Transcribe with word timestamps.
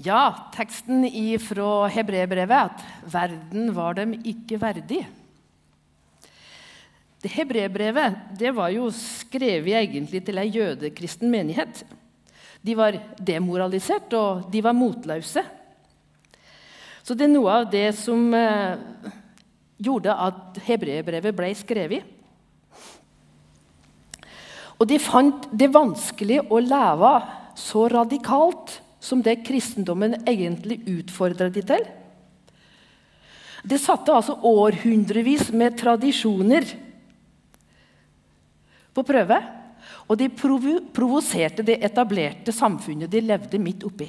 Ja, 0.00 0.50
teksten 0.54 1.04
fra 1.42 1.88
hebreerbrevet 1.92 2.70
at 2.70 2.84
'verden 3.04 3.74
var 3.74 3.94
dem 3.94 4.14
ikke 4.24 4.56
verdig'. 4.60 5.06
Det 7.20 7.30
Hebreerbrevet 7.30 8.40
var 8.54 8.70
jo 8.72 8.88
skrevet 8.90 9.76
egentlig 9.76 10.24
til 10.24 10.38
ei 10.38 10.48
jødekristen 10.48 11.28
menighet. 11.30 11.84
De 12.64 12.76
var 12.76 12.96
demoralisert, 13.20 14.12
og 14.16 14.50
de 14.52 14.62
var 14.64 14.72
motløse. 14.72 15.42
Så 17.02 17.14
det 17.14 17.26
er 17.26 17.34
noe 17.34 17.50
av 17.50 17.70
det 17.70 17.90
som 17.96 18.32
eh, 18.32 18.78
gjorde 19.76 20.16
at 20.16 20.60
hebreerbrevet 20.64 21.36
ble 21.36 21.52
skrevet. 21.54 22.04
Og 24.80 24.88
de 24.88 24.96
fant 24.96 25.44
det 25.52 25.68
vanskelig 25.74 26.40
å 26.48 26.60
leve 26.64 27.12
så 27.60 27.84
radikalt 27.92 28.80
som 29.00 29.22
det 29.24 29.40
kristendommen 29.46 30.18
egentlig 30.28 30.82
utfordret 30.92 31.54
de 31.56 31.64
til. 31.64 31.86
Det 33.64 33.80
satte 33.80 34.12
altså 34.12 34.36
århundrevis 34.46 35.50
med 35.52 35.76
tradisjoner 35.80 36.68
på 38.94 39.04
prøve. 39.06 39.40
Og 40.10 40.18
de 40.18 40.28
provo 40.34 40.78
provoserte 40.94 41.64
det 41.66 41.78
etablerte 41.86 42.52
samfunnet 42.52 43.10
de 43.10 43.22
levde 43.22 43.60
midt 43.62 43.84
oppi. 43.86 44.08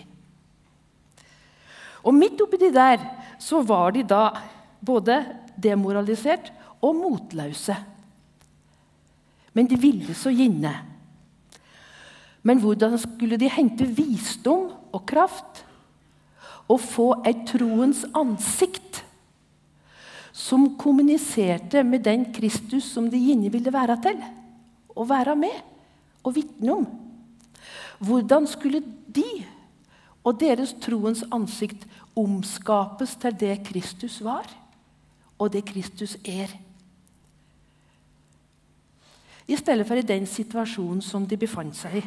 Og 2.01 2.15
midt 2.17 2.41
oppi 2.41 2.57
de 2.57 2.71
der 2.73 3.03
så 3.41 3.61
var 3.61 3.93
de 3.93 4.03
da 4.07 4.23
både 4.81 5.19
demoralisert 5.61 6.49
og 6.81 6.97
motløse. 6.97 7.75
Men 9.53 9.67
de 9.69 9.77
ville 9.77 10.15
så 10.17 10.31
gjerne. 10.33 10.73
Men 12.41 12.61
hvordan 12.63 12.97
skulle 12.97 13.37
de 13.37 13.51
hente 13.51 13.85
visdom 13.85 14.71
og 14.91 15.05
kraft 15.09 15.63
Å 16.71 16.77
få 16.79 17.07
et 17.27 17.43
troens 17.49 18.05
ansikt 18.15 19.01
som 20.31 20.69
kommuniserte 20.79 21.83
med 21.83 22.05
den 22.05 22.23
Kristus 22.31 22.87
som 22.93 23.09
de 23.11 23.19
gjerne 23.19 23.51
ville 23.51 23.73
være 23.73 23.97
til 24.05 24.21
og 24.95 25.09
være 25.09 25.35
med 25.35 25.57
og 26.23 26.35
vitne 26.35 26.77
om? 26.79 26.87
Hvordan 28.01 28.47
skulle 28.47 28.81
de 29.07 29.43
og 30.23 30.39
deres 30.39 30.73
troens 30.81 31.23
ansikt 31.33 31.83
omskapes 32.17 33.15
til 33.21 33.35
det 33.39 33.55
Kristus 33.67 34.19
var, 34.23 34.47
og 35.37 35.51
det 35.53 35.65
Kristus 35.65 36.15
er? 36.25 36.53
I 39.47 39.57
stedet 39.57 39.87
for 39.87 39.99
i 39.99 40.05
den 40.05 40.27
situasjonen 40.29 41.01
som 41.03 41.25
de 41.27 41.37
befant 41.37 41.75
seg 41.75 41.99
i. 41.99 42.03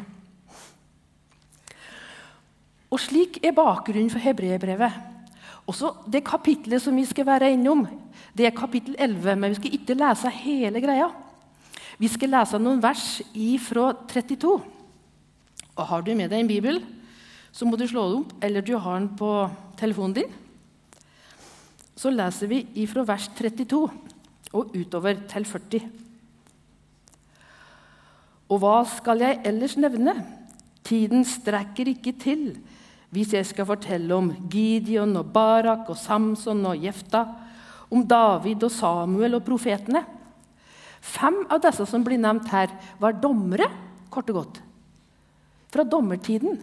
Og 2.94 3.02
Slik 3.02 3.40
er 3.42 3.56
bakgrunnen 3.56 4.12
for 4.12 4.22
hebreerbrevet. 4.22 4.94
Også 5.66 5.90
det 6.12 6.22
kapitlet 6.26 6.82
som 6.82 6.94
vi 6.94 7.06
skal 7.08 7.26
være 7.26 7.50
innom, 7.56 7.82
det 8.36 8.46
er 8.46 8.54
kapittel 8.54 8.94
11, 8.98 9.34
men 9.34 9.50
vi 9.50 9.58
skal 9.58 9.74
ikke 9.74 9.96
lese 9.98 10.30
hele 10.30 10.82
greia. 10.84 11.08
Vi 11.98 12.10
skal 12.10 12.30
lese 12.34 12.60
noen 12.60 12.82
vers 12.82 13.22
fra 13.64 13.88
32. 14.10 14.52
Og 15.74 15.86
Har 15.88 16.02
du 16.02 16.12
med 16.14 16.30
deg 16.30 16.44
en 16.44 16.50
bibel, 16.50 16.78
så 17.50 17.66
må 17.66 17.78
du 17.78 17.86
slå 17.86 18.04
det 18.10 18.18
opp, 18.20 18.32
eller 18.42 18.62
du 18.62 18.76
har 18.78 18.98
den 18.98 19.10
på 19.18 19.30
telefonen 19.78 20.14
din. 20.20 20.30
Så 21.96 22.10
leser 22.10 22.50
vi 22.50 22.64
ifra 22.82 23.02
vers 23.06 23.26
32 23.38 23.82
og 24.54 24.74
utover 24.74 25.18
til 25.30 25.46
40. 25.46 25.90
Og 28.50 28.60
hva 28.62 28.76
skal 28.86 29.22
jeg 29.22 29.40
ellers 29.50 29.76
nevne? 29.80 30.14
Tiden 30.84 31.24
strekker 31.24 31.90
ikke 31.94 32.12
til 32.20 32.52
hvis 33.14 33.34
jeg 33.36 33.46
skal 33.46 33.68
fortelle 33.68 34.16
om 34.16 34.32
Gideon 34.50 35.14
og 35.20 35.30
Barak 35.34 35.86
og 35.92 35.98
Samson 35.98 36.64
og 36.66 36.82
Jefta, 36.82 37.22
om 37.94 38.02
David 38.10 38.64
og 38.66 38.72
Samuel 38.74 39.38
og 39.38 39.44
profetene. 39.46 40.02
Fem 41.04 41.44
av 41.52 41.60
disse 41.62 41.86
som 41.86 42.02
blir 42.02 42.18
nevnt 42.18 42.48
her, 42.50 42.72
var 42.98 43.20
dommere, 43.22 43.68
kort 44.10 44.32
og 44.32 44.40
godt. 44.40 44.62
Fra 45.70 45.84
dommertiden. 45.86 46.58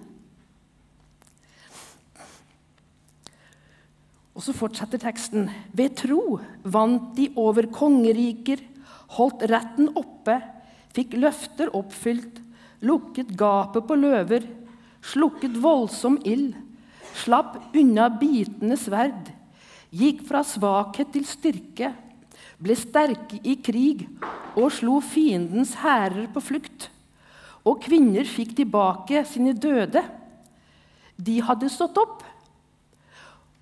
Og 4.35 4.43
så 4.43 4.55
fortsetter 4.55 4.99
teksten. 5.03 5.49
Ved 5.77 5.95
tro 6.01 6.39
vant 6.63 7.11
de 7.15 7.29
over 7.39 7.67
kongeriker, 7.71 8.63
holdt 9.15 9.45
retten 9.51 9.91
oppe, 9.99 10.39
fikk 10.95 11.15
løfter 11.19 11.71
oppfylt, 11.77 12.39
lukket 12.81 13.35
gapet 13.37 13.85
på 13.87 13.97
løver, 13.99 14.47
slukket 15.01 15.57
voldsom 15.61 16.19
ild, 16.27 16.55
slapp 17.17 17.75
unna 17.75 18.07
bitende 18.21 18.77
sverd, 18.79 19.31
gikk 19.91 20.23
fra 20.27 20.43
svakhet 20.47 21.11
til 21.13 21.27
styrke, 21.27 21.91
ble 22.61 22.77
sterke 22.77 23.39
i 23.43 23.57
krig 23.59 24.05
og 24.55 24.69
slo 24.75 24.99
fiendens 25.03 25.73
hærer 25.81 26.29
på 26.31 26.43
flukt. 26.43 26.89
Og 27.65 27.81
kvinner 27.83 28.25
fikk 28.25 28.55
tilbake 28.57 29.23
sine 29.29 29.53
døde. 29.53 30.01
De 31.17 31.37
hadde 31.45 31.69
stått 31.69 31.97
opp. 32.01 32.23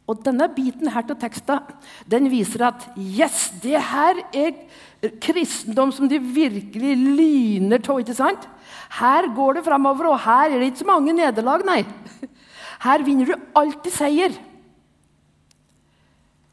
Og 0.09 0.23
denne 0.25 0.47
biten 0.49 0.89
her 0.89 1.05
til 1.05 1.17
teksten 1.21 1.67
den 2.09 2.29
viser 2.31 2.65
at 2.71 2.87
yes, 2.97 3.51
det 3.61 3.77
her 3.91 4.17
er 4.33 4.55
kristendom 5.21 5.93
som 5.93 6.09
de 6.09 6.17
virkelig 6.19 6.95
lyner 6.97 7.83
av. 7.83 7.99
ikke 8.01 8.17
sant? 8.17 8.47
Her 8.97 9.29
går 9.35 9.59
det 9.59 9.65
framover, 9.67 10.09
og 10.09 10.19
her 10.25 10.49
er 10.49 10.57
det 10.57 10.71
ikke 10.71 10.83
så 10.83 10.89
mange 10.89 11.13
nederlag, 11.13 11.63
nei. 11.67 11.83
Her 12.79 13.03
vinner 13.03 13.27
du 13.27 13.35
alltid 13.59 13.91
seier. 13.91 14.35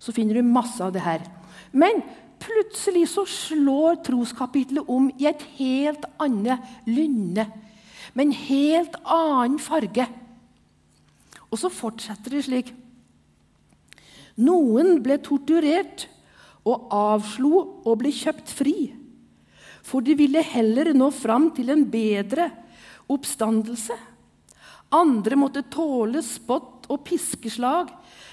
Så 0.02 0.12
finner 0.14 0.38
du 0.38 0.46
masse 0.46 0.82
av 0.82 0.92
det 0.94 1.02
her. 1.02 1.24
Men 1.72 2.02
plutselig 2.42 3.06
så 3.14 3.24
slår 3.30 4.02
troskapitlet 4.06 4.90
om 4.90 5.08
i 5.16 5.28
et 5.30 5.42
helt 5.56 6.04
annet 6.22 6.62
lynne. 6.86 7.46
Med 8.12 8.28
en 8.28 8.36
helt 8.36 8.98
annen 9.02 9.58
farge. 9.62 10.06
Og 11.50 11.62
så 11.62 11.70
fortsetter 11.72 12.36
det 12.36 12.44
slik. 12.46 12.74
Noen 14.36 15.00
ble 15.04 15.16
torturert 15.24 16.08
og 16.66 16.90
avslo 16.92 17.82
og 17.86 17.98
ble 18.02 18.12
kjøpt 18.12 18.52
fri 18.52 18.76
for 19.86 20.02
de 20.02 20.16
ville 20.18 20.42
heller 20.42 20.90
nå 20.96 21.10
fram 21.14 21.50
til 21.54 21.70
en 21.70 21.84
bedre 21.86 22.48
oppstandelse. 23.12 23.94
Andre 24.96 25.38
måtte 25.38 25.62
tåle 25.70 26.22
spott 26.26 26.88
og 26.90 27.04
piskeslag, 27.06 27.90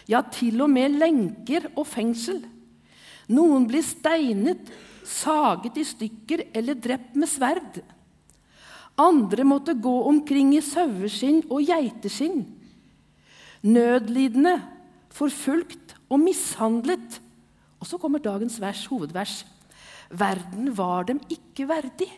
ja, 0.09 0.21
til 0.33 0.61
og 0.65 0.71
med 0.73 0.97
lenker 0.99 1.69
og 1.73 1.85
fengsel. 1.89 2.41
Noen 3.33 3.67
ble 3.69 3.81
steinet, 3.85 4.71
saget 5.03 5.77
i 5.77 5.85
stykker 5.87 6.45
eller 6.55 6.77
drept 6.79 7.17
med 7.19 7.29
sverd. 7.29 7.79
Andre 8.99 9.45
måtte 9.45 9.73
gå 9.73 9.93
omkring 10.09 10.53
i 10.57 10.61
saueskinn 10.63 11.41
og 11.49 11.65
geiteskinn. 11.65 12.43
Nødlidende, 13.63 14.57
forfulgt 15.13 15.82
og 16.09 16.21
mishandlet. 16.21 17.19
Og 17.79 17.87
så 17.87 17.99
kommer 17.99 18.23
dagens 18.23 18.59
vers, 18.61 18.85
hovedvers. 18.87 19.43
Verden 20.13 20.71
var 20.75 21.07
dem 21.09 21.21
ikke 21.31 21.67
verdig. 21.69 22.09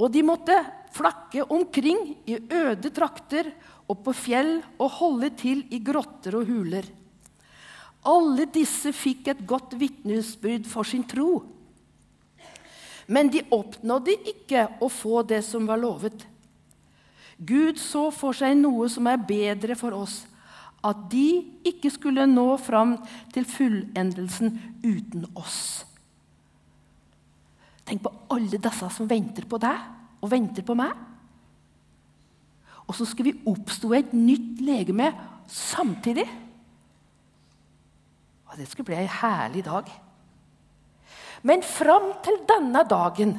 Og 0.00 0.10
de 0.10 0.24
måtte 0.26 0.56
flakke 0.94 1.44
omkring 1.54 2.16
i 2.26 2.38
øde 2.38 2.90
trakter 2.94 3.50
og 3.88 4.00
på 4.06 4.14
fjell 4.16 4.56
og 4.78 4.90
holde 4.98 5.30
til 5.38 5.64
i 5.74 5.80
grotter 5.84 6.38
og 6.38 6.48
huler. 6.48 6.86
Alle 8.04 8.46
disse 8.52 8.92
fikk 8.92 9.30
et 9.32 9.42
godt 9.48 9.76
vitnesbyrd 9.80 10.66
for 10.68 10.86
sin 10.86 11.06
tro. 11.08 11.44
Men 13.06 13.30
de 13.32 13.44
oppnådde 13.52 14.16
ikke 14.32 14.66
å 14.82 14.88
få 14.92 15.22
det 15.28 15.42
som 15.44 15.66
var 15.68 15.80
lovet. 15.80 16.24
Gud 17.36 17.80
så 17.80 18.08
for 18.14 18.36
seg 18.36 18.56
noe 18.58 18.88
som 18.92 19.08
er 19.10 19.20
bedre 19.20 19.76
for 19.76 19.96
oss, 19.96 20.22
at 20.84 21.06
de 21.12 21.26
ikke 21.64 21.90
skulle 21.92 22.26
nå 22.28 22.46
fram 22.60 22.98
til 23.32 23.46
fullendelsen 23.48 24.52
uten 24.84 25.26
oss. 25.38 25.84
Tenk 27.84 28.04
på 28.04 28.12
alle 28.32 28.60
disse 28.60 28.88
som 28.92 29.08
venter 29.08 29.48
på 29.48 29.60
deg 29.60 30.22
og 30.24 30.30
venter 30.32 30.64
på 30.64 30.76
meg. 30.76 30.92
Og 32.84 32.96
så 32.96 33.06
skal 33.08 33.30
vi 33.30 33.38
oppstå 33.48 33.92
et 33.96 34.12
nytt 34.16 34.60
legeme 34.64 35.10
samtidig. 35.48 36.26
Og 38.48 38.58
det 38.60 38.68
skulle 38.68 38.92
bli 38.92 39.00
en 39.00 39.16
herlig 39.20 39.64
dag. 39.66 39.88
Men 41.44 41.64
fram 41.64 42.12
til 42.24 42.38
denne 42.48 42.84
dagen 42.88 43.34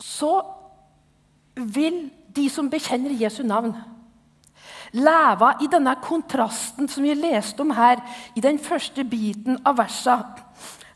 så 0.00 0.59
vil 1.64 2.02
de 2.34 2.46
som 2.52 2.68
bekjenner 2.70 3.14
Jesu 3.18 3.42
navn, 3.46 3.74
leve 4.90 5.50
i 5.62 5.68
denne 5.70 5.94
kontrasten 6.02 6.88
som 6.90 7.04
vi 7.06 7.14
leste 7.14 7.62
om 7.62 7.70
her 7.74 8.02
i 8.34 8.42
den 8.42 8.58
første 8.58 9.04
biten 9.06 9.60
av 9.66 9.78
versa. 9.78 10.16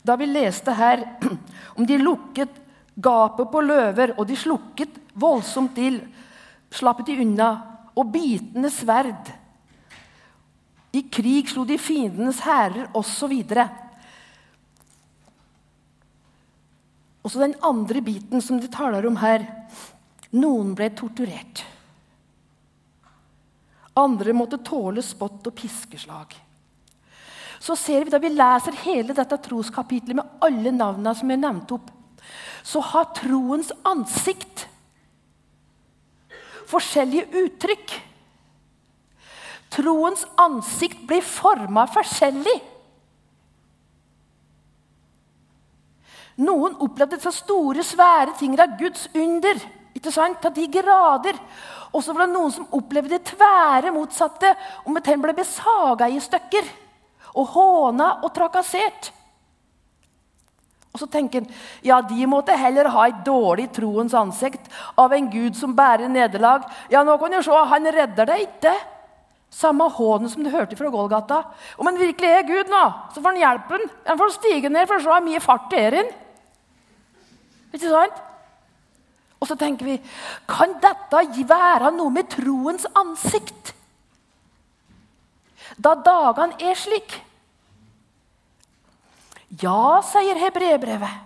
Da 0.05 0.17
vi 0.19 0.27
leste 0.29 0.75
her 0.75 1.05
om 1.77 1.87
de 1.87 1.99
lukket 2.01 2.61
gapet 2.95 3.51
på 3.51 3.61
løver, 3.63 4.13
og 4.19 4.27
de 4.27 4.37
slukket 4.39 4.99
voldsomt 5.19 5.75
til, 5.75 5.99
slappet 6.71 7.09
de 7.09 7.17
unna, 7.23 7.49
og 7.95 8.11
bitende 8.11 8.71
sverd. 8.71 9.31
I 10.95 11.03
krig 11.11 11.49
slo 11.51 11.65
de 11.67 11.77
fiendenes 11.79 12.39
hærer, 12.43 12.87
osv. 12.95 13.33
Og 17.23 17.31
så 17.31 17.41
den 17.41 17.57
andre 17.65 18.03
biten 18.05 18.43
som 18.43 18.59
de 18.61 18.71
taler 18.71 19.07
om 19.07 19.17
her. 19.19 19.43
Noen 20.31 20.73
ble 20.75 20.89
torturert. 20.97 21.63
Andre 23.95 24.33
måtte 24.35 24.59
tåle 24.65 25.03
spott 25.05 25.47
og 25.47 25.55
piskeslag. 25.55 26.33
Så 27.59 27.75
ser 27.79 28.03
vi 28.03 28.11
Da 28.11 28.19
vi 28.19 28.29
leser 28.29 28.75
hele 28.83 29.13
dette 29.15 29.37
troskapitlet 29.37 30.15
med 30.17 30.41
alle 30.43 30.71
navnene 30.71 31.15
som 31.15 31.31
er 31.31 31.39
nevnt 31.39 31.71
opp, 31.71 31.91
så 32.65 32.81
har 32.81 33.13
troens 33.15 33.71
ansikt 33.85 34.65
forskjellige 36.69 37.43
uttrykk. 37.45 37.93
Troens 39.75 40.25
ansikt 40.39 41.03
blir 41.07 41.23
forma 41.25 41.85
forskjellig. 41.91 42.55
Noen 46.45 46.75
opplevde 46.83 47.19
så 47.23 47.31
store, 47.31 47.83
svære 47.83 48.35
ting 48.39 48.57
av 48.59 48.75
Guds 48.79 49.07
under. 49.15 49.61
Ikke 49.95 50.11
sant? 50.13 50.41
Til 50.43 50.53
de 50.55 50.67
grader. 50.79 51.39
Og 51.95 52.03
så 52.03 52.13
var 52.13 52.27
det 52.27 52.35
noen 52.35 52.51
som 52.53 52.71
opplevde 52.75 53.15
det 53.15 53.31
tvære 53.31 53.93
motsatte. 53.95 54.51
Om 54.85 54.99
at 54.99 55.11
han 55.11 55.21
ble 55.23 55.35
besaga 55.37 56.09
i 56.11 56.19
stykker 56.21 56.67
og 57.35 57.53
håna 57.55 58.09
og 58.23 58.33
trakassert. 58.35 59.11
Og 60.95 61.01
så 61.01 61.07
tenker 61.11 61.43
han 61.43 61.55
ja, 61.83 61.99
de 62.07 62.27
måtte 62.31 62.55
heller 62.55 62.87
ha 62.93 63.09
et 63.09 63.23
dårlig 63.27 63.67
troens 63.75 64.13
ansikt 64.15 64.69
av 64.99 65.11
en 65.15 65.27
gud 65.31 65.57
som 65.59 65.75
bærer 65.75 66.07
nederlag. 66.11 66.63
Ja, 66.91 67.03
nå 67.03 67.17
kan 67.19 67.35
du 67.35 67.41
se, 67.43 67.63
han 67.71 67.91
redder 67.91 68.29
deg 68.31 68.45
ikke. 68.45 68.75
Samme 69.55 69.87
hånen 69.91 70.31
som 70.31 70.43
du 70.43 70.51
hørte 70.51 70.75
fra 70.79 70.91
Golgata. 70.91 71.41
Om 71.79 71.87
han 71.87 71.99
virkelig 71.99 72.31
er 72.31 72.47
Gud 72.47 72.71
nå, 72.71 72.83
så 73.13 73.21
får 73.21 73.35
han 73.35 73.43
hjelpe. 73.43 73.79
Han 74.07 74.19
får 74.19 74.33
stige 74.35 74.71
ned 74.71 74.87
for 74.87 74.97
å 74.97 75.03
se 75.03 75.11
hvor 75.11 75.23
mye 75.23 75.43
fart 75.43 75.69
det 75.71 75.83
er 75.83 75.99
i 75.99 76.05
Ikke 77.75 77.91
sant? 77.91 78.23
Og 79.45 79.51
så 79.51 79.59
tenker 79.61 79.85
vi 79.85 79.99
kan 80.49 80.71
dette 80.81 81.19
være 81.45 81.91
noe 81.93 82.09
med 82.09 82.31
troens 82.33 82.87
ansikt? 82.97 83.75
Da 85.77 85.93
dagene 86.01 86.57
er 86.65 86.73
slik. 86.73 87.13
Ja, 89.61 90.01
sier 90.01 90.41
hebreerbrevet. 90.41 91.21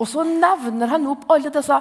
Og 0.00 0.08
så 0.08 0.24
nevner 0.24 0.88
han 0.96 1.04
opp 1.12 1.28
alle 1.28 1.52
disse 1.52 1.76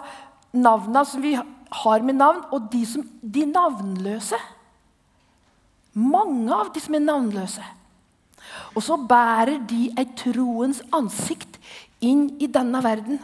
navnene 0.51 1.07
som 1.07 1.23
vi 1.23 1.33
har 1.37 2.03
med 2.03 2.19
navn, 2.19 2.43
og 2.51 2.67
de, 2.75 2.83
som, 2.85 3.07
de 3.23 3.47
navnløse. 3.47 4.37
Mange 5.95 6.51
av 6.51 6.75
de 6.75 6.83
som 6.83 6.99
er 6.99 7.07
navnløse. 7.07 7.63
Og 8.75 8.83
så 8.83 8.99
bærer 8.99 9.63
de 9.69 9.87
et 9.95 10.11
troens 10.19 10.83
ansikt 10.91 11.55
inn 12.03 12.33
i 12.43 12.51
denne 12.51 12.83
verden. 12.83 13.23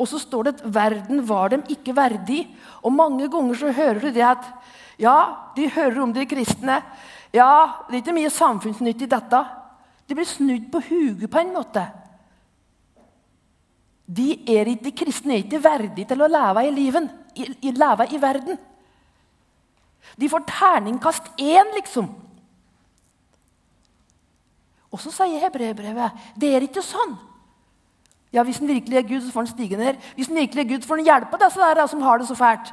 Og 0.00 0.08
så 0.08 0.18
står 0.22 0.46
det 0.46 0.54
at 0.56 0.66
verden 0.74 1.20
var 1.28 1.52
dem 1.52 1.64
ikke 1.68 1.92
verdig. 1.96 2.46
Og 2.80 2.94
mange 2.94 3.28
ganger 3.28 3.58
så 3.60 3.72
hører 3.76 4.00
du 4.00 4.08
det 4.14 4.24
at 4.24 4.46
ja, 5.00 5.16
de 5.56 5.68
hører 5.68 6.00
om 6.02 6.12
de 6.16 6.24
kristne. 6.28 6.80
Ja, 7.32 7.84
det 7.88 7.98
er 7.98 8.02
ikke 8.02 8.16
mye 8.16 8.32
samfunnsnytt 8.32 9.04
i 9.04 9.10
dette. 9.10 9.40
De 10.08 10.16
blir 10.16 10.28
snudd 10.28 10.70
på 10.72 10.82
huget 10.88 11.28
på 11.30 11.40
en 11.42 11.52
måte. 11.54 11.84
De 14.10 14.32
er 14.50 14.72
ikke, 14.72 14.88
de 14.88 14.96
kristne 15.04 15.36
er 15.36 15.44
ikke 15.44 15.62
verdige 15.62 16.08
til 16.10 16.24
å 16.24 16.30
leve 16.30 16.64
i, 16.66 16.72
liven, 16.74 17.06
i, 17.36 17.46
i, 17.68 17.70
leve 17.76 18.08
i 18.10 18.18
verden. 18.20 18.58
De 20.18 20.28
får 20.32 20.48
terningkast 20.48 21.30
én, 21.38 21.70
liksom. 21.76 22.08
Og 24.90 24.98
så 24.98 25.12
sier 25.14 25.44
hebreerbrevet 25.44 26.32
det 26.40 26.50
er 26.56 26.66
ikke 26.66 26.82
sånn. 26.82 27.14
Ja, 28.32 28.42
Hvis 28.42 28.58
han 28.58 28.68
virkelig 28.68 28.96
er 28.96 29.08
Gud, 29.08 29.20
så 29.24 29.32
får 29.32 29.40
han 29.40 29.50
stige 29.50 29.76
ned. 29.76 29.96
Hvis 30.14 30.26
han 30.26 30.36
virkelig 30.36 30.62
er 30.62 30.68
Gud, 30.68 30.82
så 30.82 30.88
får 30.88 31.00
han 31.02 31.08
hjelpe 31.08 31.40
disse 31.44 31.60
der, 31.60 31.86
som 31.86 32.02
har 32.02 32.18
det 32.18 32.28
så 32.28 32.34
fælt. 32.38 32.72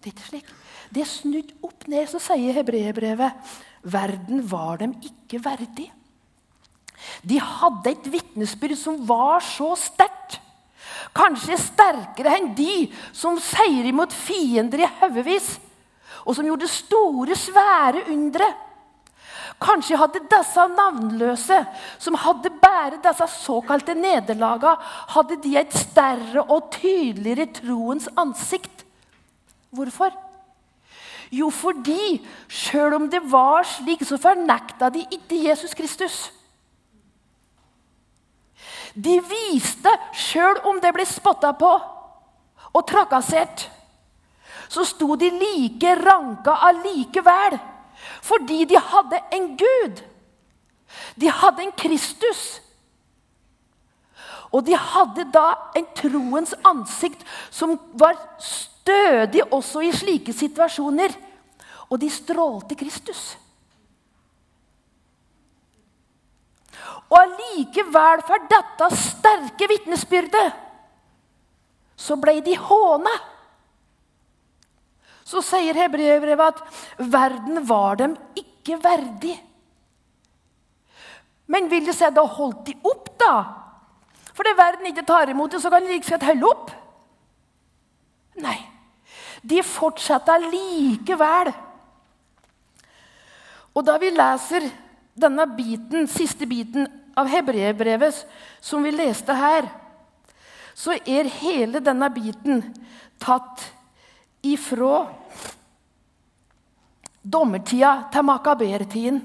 Det 0.00 0.10
er 0.10 0.14
ikke 0.14 0.28
slik. 0.28 0.50
Det 0.94 1.02
er 1.02 1.10
snudd 1.10 1.52
opp 1.66 1.86
ned, 1.90 2.06
så 2.10 2.20
sier 2.22 2.54
hebreerbrevet. 2.60 3.54
Verden 3.82 4.42
var 4.50 4.76
dem 4.82 4.92
ikke 5.02 5.40
verdig. 5.42 5.88
De 7.26 7.38
hadde 7.40 7.90
et 7.90 8.10
vitnesbyrd 8.12 8.76
som 8.78 9.00
var 9.08 9.40
så 9.44 9.72
sterkt. 9.78 10.40
Kanskje 11.16 11.58
sterkere 11.60 12.36
enn 12.36 12.52
de 12.56 12.86
som 13.16 13.38
seier 13.40 13.88
imot 13.88 14.12
fiender 14.14 14.84
i 14.84 14.90
haugevis, 15.00 15.56
og 16.26 16.36
som 16.36 16.46
gjorde 16.46 16.68
store, 16.70 17.36
svære 17.38 18.06
undre. 18.12 18.48
Kanskje 19.56 19.96
hadde 19.96 20.20
disse 20.28 20.66
navnløse, 20.74 21.58
som 21.98 22.18
hadde 22.20 22.52
båret 22.60 23.00
disse 23.04 23.28
såkalte 23.38 23.94
nederlagene, 23.96 24.76
hadde 25.14 25.38
de 25.40 25.54
et 25.56 25.72
større 25.72 26.44
og 26.44 26.68
tydeligere 26.74 27.48
troens 27.56 28.08
ansikt. 28.20 28.84
Hvorfor? 29.72 30.12
Jo, 31.32 31.48
fordi 31.50 32.20
sjøl 32.48 32.94
om 33.00 33.08
det 33.10 33.22
var 33.32 33.64
slik, 33.66 34.04
så 34.06 34.18
fornekta 34.20 34.90
de 34.92 35.06
ikke 35.10 35.40
Jesus 35.48 35.74
Kristus. 35.74 36.18
De 38.94 39.16
viste, 39.24 39.92
sjøl 40.16 40.60
om 40.68 40.78
det 40.80 40.92
ble 40.96 41.04
spotta 41.08 41.50
på 41.56 41.72
og 42.76 42.84
trakassert, 42.88 43.66
så 44.68 44.84
sto 44.84 45.16
de 45.16 45.30
like 45.32 45.94
ranka 45.96 46.58
allikevel. 46.68 47.56
Fordi 48.22 48.64
de 48.64 48.78
hadde 48.78 49.20
en 49.32 49.48
Gud. 49.56 50.02
De 51.16 51.30
hadde 51.30 51.62
en 51.62 51.72
Kristus. 51.72 52.60
Og 54.52 54.64
de 54.66 54.76
hadde 54.78 55.26
da 55.34 55.46
en 55.76 55.86
troens 55.96 56.54
ansikt 56.64 57.24
som 57.50 57.74
var 57.98 58.18
stødig 58.42 59.42
også 59.52 59.82
i 59.84 59.92
slike 59.94 60.32
situasjoner. 60.32 61.14
Og 61.90 62.00
de 62.02 62.10
strålte 62.10 62.78
Kristus. 62.78 63.36
Og 67.06 67.18
allikevel, 67.20 68.22
for 68.26 68.46
dette 68.50 68.88
sterke 68.98 69.68
vitnesbyrdet, 69.70 70.54
så 71.96 72.16
ble 72.20 72.40
de 72.44 72.56
håna. 72.58 73.12
Så 75.26 75.42
sier 75.42 75.74
hebreerbrevet 75.74 76.54
at 76.54 77.08
verden 77.10 77.64
var 77.66 77.98
dem 77.98 78.14
ikke 78.38 78.78
verdig. 78.82 79.34
Men 81.50 81.70
vil 81.70 81.86
det 81.86 81.94
si 81.98 82.08
da 82.14 82.22
holdt 82.26 82.64
de 82.68 82.74
opp, 82.86 83.10
da? 83.18 83.34
For 84.36 84.46
det 84.46 84.56
verden 84.58 84.88
ikke 84.90 85.06
tar 85.06 85.30
imot 85.32 85.54
det, 85.54 85.62
så 85.62 85.70
kan 85.72 85.82
de 85.82 85.94
like 85.94 86.10
godt 86.10 86.26
holde 86.28 86.50
opp. 86.50 86.72
Nei. 88.42 88.58
De 89.46 89.62
fortsetter 89.64 90.48
likevel. 90.50 91.52
Og 93.76 93.84
da 93.86 93.96
vi 94.00 94.10
leser 94.14 94.66
denne 95.16 95.46
biten, 95.56 96.08
siste 96.10 96.48
biten 96.48 96.88
av 97.16 97.30
hebreerbrevet 97.32 98.22
som 98.64 98.84
vi 98.84 98.92
leste 98.94 99.34
her, 99.36 99.68
så 100.76 100.96
er 101.08 101.30
hele 101.40 101.80
denne 101.80 102.08
biten 102.12 102.60
tatt 103.22 103.64
ifra 104.42 105.06
dommertida 107.22 108.08
til 108.12 108.26
makabertiden. 108.26 109.22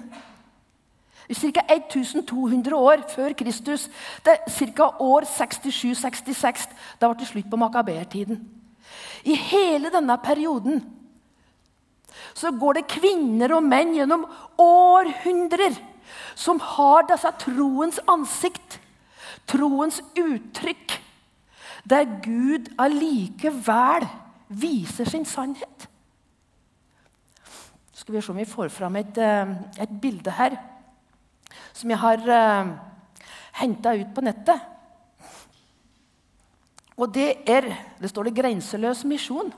Ca. 1.32 1.62
1200 1.70 2.75
år 2.75 3.03
før 3.08 3.34
Kristus. 3.34 3.89
Det 4.25 4.34
er 4.34 4.72
ca. 4.75 4.89
år 5.00 5.27
67-66. 5.30 6.65
Da 7.00 7.08
ble 7.08 7.20
det 7.20 7.30
slutt 7.30 7.50
på 7.50 7.60
makabertiden. 7.60 8.41
I 9.24 9.36
hele 9.36 9.91
denne 9.94 10.18
perioden 10.18 10.82
så 12.36 12.51
går 12.51 12.80
det 12.80 12.89
kvinner 12.91 13.53
og 13.56 13.63
menn 13.63 13.94
gjennom 13.96 14.25
århundrer 14.60 15.77
som 16.36 16.60
har 16.60 17.06
disse 17.08 17.32
troens 17.44 18.00
ansikt, 18.10 18.80
troens 19.48 20.01
uttrykk, 20.18 20.98
der 21.88 22.08
Gud 22.24 22.72
allikevel 22.80 24.08
viser 24.51 25.10
sin 25.10 25.25
sannhet. 25.25 25.88
Skal 27.93 28.15
vi 28.15 28.22
se 28.22 28.31
om 28.34 28.39
vi 28.41 28.50
får 28.50 28.70
fram 28.74 28.96
et, 29.00 29.17
eh, 29.17 29.55
et 29.79 30.01
bilde 30.01 30.31
her 30.31 30.58
som 31.74 31.89
jeg 31.89 32.00
har 32.01 32.22
uh, 32.27 32.36
eh, 32.36 32.72
henta 33.62 33.93
ut 33.98 34.13
på 34.15 34.24
nettet. 34.25 34.67
Og 36.98 37.13
det 37.13 37.41
er 37.50 37.72
Det 38.01 38.10
står 38.10 38.24
det 38.24 38.34
'grenseløs 38.34 39.03
misjon'. 39.05 39.53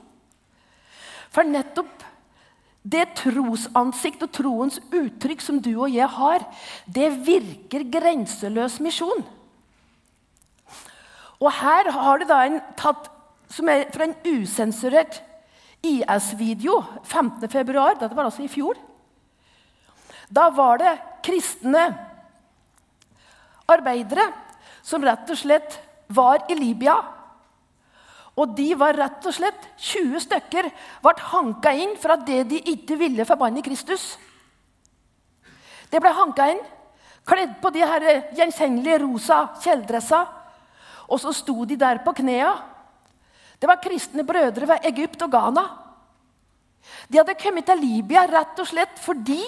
For 1.30 1.42
nettopp 1.42 2.04
det 2.84 3.14
trosansikt 3.16 4.22
og 4.22 4.32
troens 4.32 4.80
uttrykk 4.92 5.40
som 5.40 5.60
du 5.60 5.72
og 5.80 5.94
jeg 5.94 6.08
har, 6.08 6.44
det 6.86 7.26
virker 7.26 7.90
grenseløs 7.90 8.80
misjon. 8.80 9.24
Og 11.40 11.52
her 11.52 11.90
har 11.90 12.18
du 12.18 12.24
da 12.28 12.44
en 12.44 12.60
tatt 12.76 13.08
som 13.54 13.70
er 13.70 13.86
fra 13.94 14.08
en 14.08 14.16
usensurert 14.26 15.20
IS-video 15.84 16.80
15.2. 17.04 17.48
Dette 18.00 18.14
var 18.16 18.26
altså 18.26 18.44
i 18.44 18.50
fjor. 18.50 18.78
Da 20.28 20.48
var 20.54 20.80
det 20.82 20.94
kristne 21.24 21.86
arbeidere 23.70 24.26
som 24.84 25.04
rett 25.04 25.30
og 25.30 25.38
slett 25.40 25.78
var 26.14 26.42
i 26.52 26.56
Libya 26.58 26.98
og 28.34 28.54
de 28.58 28.72
var 28.78 28.96
rett 28.98 29.26
og 29.28 29.34
slett 29.34 29.66
20 29.78 30.22
stykker 30.24 30.68
ble 31.04 31.14
hanka 31.30 31.72
inn 31.78 31.94
fra 32.00 32.16
det 32.18 32.42
de 32.50 32.58
ikke 32.72 32.96
ville 32.98 33.26
forbanne 33.28 33.62
Kristus. 33.62 34.14
Det 35.90 36.00
ble 36.02 36.10
hanka 36.16 36.48
inn, 36.50 36.62
kledd 37.24 37.54
på 37.62 37.70
de 37.74 37.84
her 37.86 38.06
gjenkjennelige 38.34 38.98
rosa 39.04 39.44
kjeledressa. 39.62 40.24
Og 41.06 41.20
så 41.22 41.30
sto 41.36 41.62
de 41.68 41.76
der 41.78 42.00
på 42.02 42.14
knea. 42.18 42.50
Det 43.60 43.68
var 43.70 43.82
kristne 43.82 44.24
brødre 44.26 44.68
ved 44.68 44.86
Egypt 44.90 45.22
og 45.22 45.30
Ghana. 45.30 45.64
De 47.08 47.18
hadde 47.18 47.36
kommet 47.40 47.66
til 47.68 47.80
Libya 47.80 48.26
rett 48.28 48.60
og 48.60 48.68
slett 48.68 48.98
fordi 49.00 49.40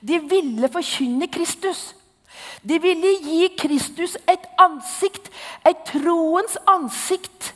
de 0.00 0.18
ville 0.28 0.68
forkynne 0.72 1.28
Kristus. 1.32 1.94
De 2.62 2.78
ville 2.80 3.16
gi 3.24 3.48
Kristus 3.58 4.16
et 4.28 4.44
ansikt, 4.60 5.30
et 5.66 5.84
troens 5.88 6.56
ansikt 6.68 7.52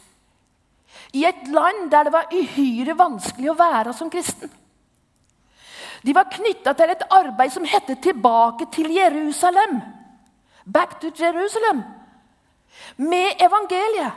i 1.17 1.25
et 1.25 1.49
land 1.49 1.91
der 1.91 2.09
det 2.09 2.13
var 2.13 2.33
uhyre 2.35 2.97
vanskelig 2.99 3.51
å 3.53 3.59
være 3.59 3.95
som 3.97 4.11
kristen. 4.13 4.51
De 6.07 6.15
var 6.15 6.29
knytta 6.31 6.75
til 6.77 6.93
et 6.93 7.07
arbeid 7.11 7.53
som 7.53 7.65
het 7.65 7.87
'Tilbake 7.87 8.67
til 8.73 8.91
Jerusalem'. 8.91 9.81
Back 10.67 11.01
to 11.01 11.11
Jerusalem. 11.19 11.83
Med 12.97 13.41
evangeliet. 13.41 14.13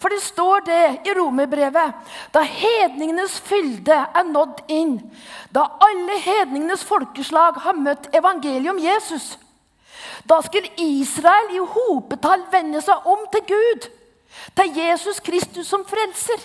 For 0.00 0.08
det 0.08 0.22
står 0.24 0.64
det 0.64 0.84
i 1.04 1.14
romerbrevet 1.16 2.12
da 2.32 2.42
hedningenes 2.46 3.36
fylde 3.44 3.98
er 4.16 4.26
nådd 4.28 4.62
inn, 4.72 4.94
da 5.52 5.66
alle 5.84 6.16
hedningenes 6.24 6.84
folkeslag 6.88 7.60
har 7.66 7.76
møtt 7.76 8.08
evangeliet 8.16 8.72
om 8.72 8.80
Jesus, 8.80 9.34
da 10.24 10.40
skal 10.44 10.70
Israel 10.80 11.52
i 11.52 11.60
hopetall 11.74 12.46
vende 12.52 12.80
seg 12.84 13.08
om 13.08 13.26
til 13.34 13.44
Gud. 13.50 13.90
Til 14.56 14.76
Jesus 14.78 15.18
Kristus 15.20 15.68
som 15.68 15.84
frelser. 15.84 16.40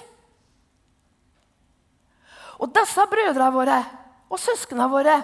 Og 2.59 2.71
disse 2.75 3.03
brødrene 3.11 3.51
våre 3.55 3.79
og 4.31 4.41
søsknene 4.41 4.89
våre 4.91 5.15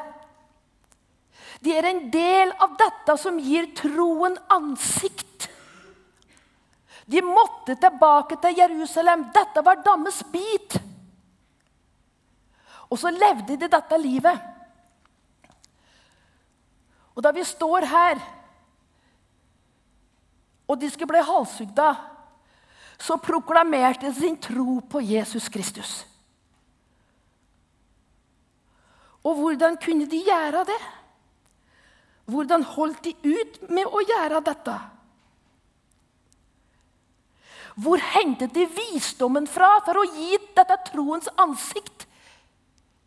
de 1.61 1.73
er 1.77 1.85
en 1.91 2.07
del 2.13 2.51
av 2.57 2.73
dette 2.79 3.15
som 3.21 3.38
gir 3.38 3.67
troen 3.77 4.33
ansikt. 4.50 5.27
De 7.12 7.22
måtte 7.25 7.75
tilbake 7.75 8.38
til 8.41 8.62
Jerusalem. 8.62 9.27
Dette 9.36 9.63
var 9.65 9.82
deres 9.84 10.22
bit. 10.32 10.77
Og 12.91 13.00
så 13.00 13.12
levde 13.12 13.58
de 13.60 13.68
dette 13.72 14.00
livet. 14.00 14.48
Og 17.15 17.24
da 17.24 17.34
vi 17.36 17.44
står 17.44 17.88
her, 17.91 18.22
og 20.72 20.80
de 20.80 20.88
skulle 20.91 21.12
bli 21.12 21.25
halshugda 21.27 21.89
så 23.01 23.18
proklamerte 23.18 24.06
de 24.08 24.13
sin 24.13 24.38
tro 24.38 24.80
på 24.89 25.01
Jesus 25.01 25.50
Kristus. 25.50 26.06
Og 29.24 29.38
hvordan 29.38 29.77
kunne 29.82 30.06
de 30.10 30.22
gjøre 30.25 30.63
det? 30.70 30.82
Hvordan 32.25 32.63
holdt 32.63 33.03
de 33.06 33.13
ut 33.25 33.58
med 33.70 33.89
å 33.89 34.01
gjøre 34.06 34.41
dette? 34.46 34.77
Hvor 37.81 38.01
hentet 38.13 38.53
de 38.53 38.65
visdommen 38.69 39.47
fra 39.50 39.77
for 39.85 40.01
å 40.01 40.07
gi 40.13 40.38
dette 40.55 40.77
troens 40.91 41.29
ansikt? 41.39 42.05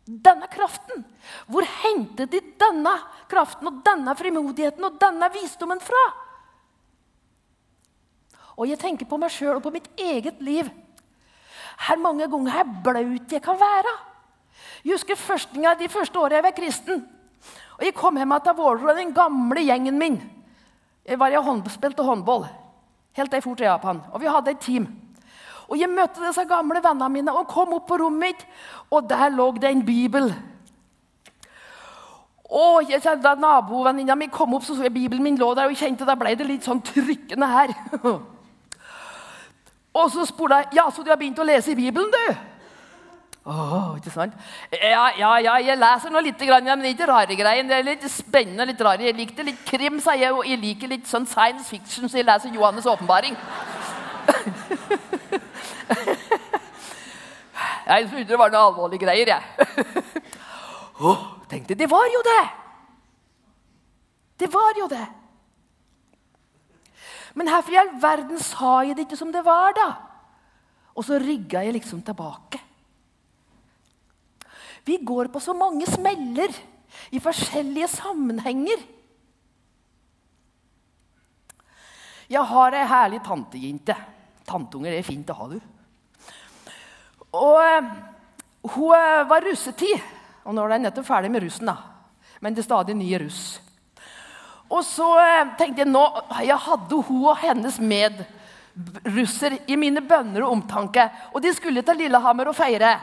Denne 0.05 0.49
kraften. 0.51 1.05
Hvor 1.49 1.65
hentet 1.83 2.33
de 2.33 2.41
denne 2.59 2.93
kraften 3.31 3.69
og 3.69 3.79
denne 3.85 4.13
frimodigheten 4.17 4.85
og 4.85 4.97
denne 5.01 5.29
visdommen 5.33 5.81
fra? 5.81 6.03
Og 8.55 8.67
jeg 8.69 8.79
tenker 8.81 9.07
på 9.09 9.19
meg 9.19 9.33
sjøl 9.33 9.57
og 9.57 9.63
på 9.65 9.73
mitt 9.75 9.87
eget 9.99 10.41
liv. 10.43 10.67
Her 11.87 11.99
mange 11.99 12.27
ganger 12.31 12.57
her 12.57 12.75
blaut 12.85 13.31
jeg 13.31 13.43
kan 13.43 13.57
være. 13.59 13.95
Jeg 14.85 14.95
husker 14.95 15.19
førstinga 15.19 15.75
de 15.79 15.89
første 15.91 16.19
åra 16.19 16.39
jeg 16.39 16.45
var 16.45 16.55
kristen. 16.57 17.01
Og 17.75 17.83
Jeg 17.83 17.95
kom 17.95 18.17
hjem 18.17 18.35
til 18.43 18.55
Vålerenga, 18.55 18.93
den 18.95 19.15
gamle 19.15 19.63
gjengen 19.65 19.97
min. 19.99 20.21
Jeg 21.05 21.19
var 21.19 21.35
hånd, 21.43 21.67
spilte 21.69 22.03
håndball 22.03 22.47
helt 23.15 23.31
til 23.31 23.37
jeg 23.37 23.45
dro 23.45 23.55
til 23.55 23.69
Japan. 23.69 24.01
Og 24.11 24.21
vi 24.21 24.29
hadde 24.31 24.51
et 24.51 24.63
team. 24.63 24.87
Og 25.67 25.79
Jeg 25.79 25.89
møtte 25.89 26.21
disse 26.21 26.45
gamle 26.45 26.81
vennene 26.83 27.09
mine 27.09 27.33
og 27.33 27.47
kom 27.49 27.73
opp 27.73 27.87
på 27.89 27.97
rommet 27.97 28.19
mitt, 28.19 28.45
og 28.91 29.09
der 29.09 29.29
lå 29.33 29.51
det 29.57 29.71
en 29.71 29.85
bibel. 29.85 30.29
Og 32.45 32.85
jeg 32.89 33.01
kjente 33.01 33.29
at 33.29 33.41
Nabovenninna 33.41 34.15
mi 34.15 34.27
kom 34.31 34.53
opp, 34.53 34.63
så 34.63 34.75
så 34.75 34.85
jeg 34.85 34.93
bibelen 34.93 35.23
min 35.23 35.37
lå 35.37 35.53
der, 35.55 35.65
og 35.65 35.73
jeg 35.73 35.87
kjente 35.87 36.05
da 36.05 36.15
ble 36.15 36.35
det 36.37 36.45
litt 36.45 36.63
sånn 36.63 36.81
trykkende 36.85 37.47
her. 37.49 37.73
Og 39.95 40.11
så 40.11 40.25
spurte 40.27 40.57
jeg 40.59 40.75
ja, 40.75 40.89
så 40.91 41.03
du 41.03 41.09
har 41.09 41.17
begynt 41.17 41.39
å 41.39 41.47
lese 41.47 41.71
i 41.71 41.75
Bibelen, 41.75 42.11
du. 42.11 42.54
Oh, 43.45 43.93
ikke 43.93 44.09
sant? 44.09 44.33
Ja, 44.73 45.11
ja, 45.19 45.35
ja, 45.37 45.59
jeg 45.61 45.77
leser 45.77 46.09
nå 46.09 46.17
litt, 46.25 46.39
men 46.41 46.65
det 46.65 46.87
er 46.89 46.93
ikke 46.95 47.05
rare 47.11 47.35
greier. 47.37 47.67
Det 47.69 47.75
er 47.77 47.83
litt 47.85 48.05
spennende. 48.09 48.63
og 48.63 48.67
litt 48.71 48.81
rare. 48.81 49.05
Jeg 49.05 49.13
likte 49.19 49.45
litt 49.45 49.61
krim, 49.67 49.99
sa 50.01 50.15
jeg, 50.17 50.33
og 50.33 50.47
jeg 50.49 50.57
liker 50.63 50.89
litt 50.89 51.05
sånn 51.05 51.27
science 51.29 51.69
fiction, 51.69 52.09
så 52.09 52.17
jeg 52.17 52.25
leser 52.25 52.49
Johannes' 52.55 52.89
åpenbaring. 52.89 53.37
jeg 57.85 58.09
trodde 58.09 58.25
det 58.33 58.41
var 58.41 58.49
noe 58.49 58.65
alvorlige 58.71 59.05
greier, 59.05 59.27
jeg. 59.35 59.43
oh, 61.05 61.37
tenkte 61.45 61.77
det 61.77 61.89
var 61.91 62.09
jo 62.09 62.25
det! 62.25 62.43
Det 64.41 64.49
var 64.51 64.73
jo 64.81 64.89
det. 64.89 65.05
Men 67.37 67.47
hvorfor 67.51 67.71
i 67.75 67.77
all 67.77 67.93
verden 68.01 68.39
sa 68.41 68.81
jeg 68.87 68.97
det 68.97 69.05
ikke 69.05 69.21
som 69.21 69.29
det 69.31 69.45
var, 69.45 69.69
da? 69.77 69.89
Og 70.97 71.05
så 71.05 71.21
rygga 71.21 71.61
jeg 71.61 71.77
liksom 71.77 72.01
tilbake. 72.01 72.59
Vi 74.85 74.99
går 75.01 75.31
på 75.33 75.41
så 75.41 75.55
mange 75.57 75.87
smeller 75.89 76.53
i 77.11 77.21
forskjellige 77.21 77.87
sammenhenger. 77.89 78.83
Jeg 82.29 82.41
har 82.49 82.73
ei 82.73 82.85
herlig 82.89 83.21
tantejente. 83.25 83.95
Tanteunger 84.45 84.93
er 84.93 85.05
fint 85.05 85.29
å 85.29 85.37
ha, 85.39 85.47
du. 85.49 85.59
Og 87.35 87.59
eh, 87.61 87.89
hun 88.73 88.95
eh, 88.97 89.25
var 89.29 89.45
russetid. 89.45 90.01
Og 90.45 90.53
nå 90.53 90.65
er 90.65 90.75
de 90.75 90.83
nettopp 90.85 91.07
ferdig 91.07 91.31
med 91.33 91.45
russen, 91.45 91.69
da. 91.69 91.77
Men 92.41 92.53
det 92.53 92.63
er 92.63 92.69
stadig 92.69 92.97
nye 92.97 93.21
russ. 93.21 93.43
Og 94.69 94.81
så 94.85 95.07
eh, 95.21 95.53
tenkte 95.57 95.83
jeg 95.83 95.91
nå 95.91 96.03
Jeg 96.45 96.57
hadde 96.65 97.01
hun 97.09 97.27
og 97.29 97.41
hennes 97.41 97.77
medrusser 97.81 99.59
i 99.69 99.77
mine 99.81 100.01
bønner 100.05 100.45
og 100.45 100.59
omtanke. 100.59 101.09
Og 101.33 101.41
de 101.45 101.53
skulle 101.57 101.85
til 101.85 102.01
Lillehammer 102.05 102.49
og 102.49 102.57
feire. 102.57 102.95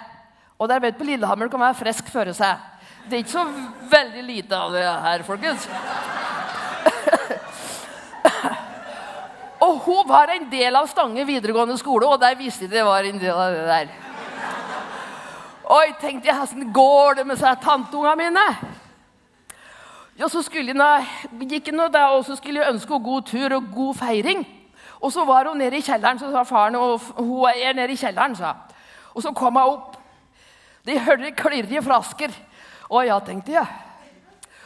Og 0.62 0.68
dere 0.70 0.84
vet 0.84 0.94
på 0.98 1.06
Lillehammer 1.08 1.48
kan 1.50 1.58
være 1.58 1.74
frisk 1.74 2.10
føre 2.12 2.30
seg. 2.36 2.60
Det 3.10 3.16
er 3.16 3.22
ikke 3.24 3.34
så 3.34 3.46
veldig 3.90 4.20
lite 4.22 4.54
av 4.54 4.70
det 4.70 4.82
her, 4.86 5.22
folkens. 5.26 5.64
og 9.66 9.80
hun 9.82 10.04
var 10.06 10.30
en 10.30 10.46
del 10.52 10.78
av 10.78 10.86
Stange 10.86 11.24
videregående 11.26 11.74
skole, 11.80 12.06
og 12.06 12.20
der 12.22 12.38
visste 12.38 12.68
de 12.68 12.76
det 12.76 12.84
var 12.86 13.02
en 13.08 13.18
del 13.18 13.34
av 13.34 13.56
det 13.56 13.64
der. 13.66 13.90
Oi, 15.72 15.88
tenkte 15.98 16.30
jeg, 16.30 16.36
hvordan 16.36 16.72
går 16.76 17.18
det 17.18 17.24
med 17.26 17.40
seg 17.40 17.58
tanteungene 17.64 18.14
mine? 18.20 18.46
Ja, 20.20 20.28
så 20.30 20.44
skulle 20.46 20.76
jeg, 20.76 21.06
gikk 21.56 21.72
nå 21.74 21.88
da, 21.90 22.04
og 22.14 22.22
så 22.28 22.36
skulle 22.38 22.62
jeg 22.62 22.70
ønske 22.70 22.92
henne 22.92 23.08
god 23.08 23.26
tur 23.32 23.56
og 23.56 23.72
god 23.74 23.98
feiring. 23.98 24.46
Og 25.02 25.10
så 25.10 25.24
var 25.26 25.50
hun 25.50 25.58
nede 25.58 25.80
i 25.80 25.82
kjelleren, 25.82 26.22
så 26.22 26.30
sa 26.30 26.44
faren 26.46 26.78
og 26.78 27.00
hun 27.18 27.50
er 27.50 27.74
nede 27.74 27.96
i 27.96 27.98
kjelleren, 27.98 28.36
sa 28.38 28.54
Og 29.14 29.22
så 29.22 29.34
kom 29.34 29.58
hun 29.58 29.72
opp. 29.74 29.98
De 30.86 30.98
hører 30.98 31.34
klirre 31.38 31.78
i 31.78 31.84
flasker. 31.84 32.34
Å 32.92 33.02
ja, 33.06 33.18
tenkte 33.24 33.54
jeg. 33.54 33.66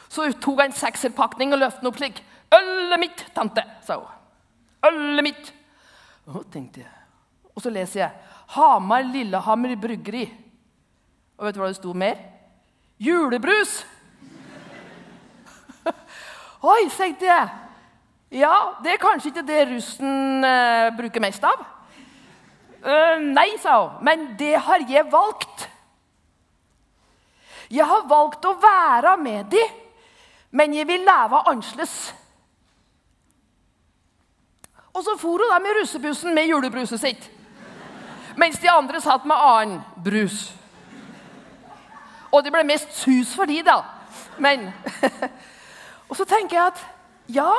Så 0.08 0.28
tok 0.40 0.62
jeg 0.62 0.70
en 0.70 0.78
sekserpakning 0.78 1.52
og 1.52 1.60
løftet 1.60 1.82
den 1.82 1.90
opp 1.90 2.00
slik. 2.00 2.22
'Ølet 2.46 3.00
mitt, 3.02 3.26
tante', 3.34 3.64
sa 3.82 3.98
hun. 3.98 4.06
'Ølet 4.86 5.24
mitt'. 5.26 5.52
Å, 6.26 6.42
tenkte 6.52 6.80
jeg. 6.80 6.94
Og 7.54 7.62
så 7.62 7.70
leser 7.70 8.00
jeg 8.00 8.10
'Hamar 8.54 9.02
Lillehammer 9.02 9.76
Bryggeri'. 9.76 10.30
Og 11.36 11.46
vet 11.46 11.54
du 11.54 11.60
hva 11.60 11.68
det 11.68 11.76
sto 11.76 11.92
mer? 11.92 12.16
Julebrus! 12.98 13.84
Oi, 16.72 16.88
tenkte 16.88 17.26
jeg. 17.28 17.48
Ja, 18.40 18.54
det 18.82 18.94
er 18.94 19.02
kanskje 19.02 19.30
ikke 19.30 19.46
det 19.46 19.68
russen 19.68 20.44
uh, 20.44 20.90
bruker 20.96 21.20
mest 21.20 21.44
av. 21.44 21.60
Uh, 22.80 23.20
nei, 23.20 23.50
sa 23.60 23.76
hun, 23.82 24.04
men 24.06 24.30
det 24.38 24.56
har 24.64 24.82
jeg 24.88 25.06
valgt. 25.12 25.68
Jeg 27.70 27.86
har 27.86 28.06
valgt 28.08 28.44
å 28.46 28.54
være 28.60 29.16
med 29.20 29.50
dem, 29.50 29.74
men 30.50 30.74
jeg 30.74 30.86
vil 30.88 31.04
leve 31.06 31.42
annerledes. 31.50 31.96
Og 34.96 35.04
så 35.04 35.16
for 35.20 35.36
hun 35.36 35.50
da 35.50 35.58
med 35.60 35.76
russebussen 35.80 36.34
med 36.34 36.48
julebruset 36.48 37.00
sitt. 37.00 37.26
Mens 38.36 38.60
de 38.60 38.70
andre 38.70 39.00
satt 39.00 39.26
med 39.28 39.36
annen 39.36 39.82
brus. 40.04 40.52
Og 42.32 42.44
det 42.44 42.52
ble 42.52 42.64
mest 42.68 42.92
sus 42.96 43.34
for 43.36 43.48
de, 43.48 43.60
da. 43.64 43.80
Men 44.38 44.70
Og 46.08 46.16
så 46.16 46.26
tenker 46.28 46.56
jeg 46.56 46.70
at 46.70 46.82
ja 47.34 47.52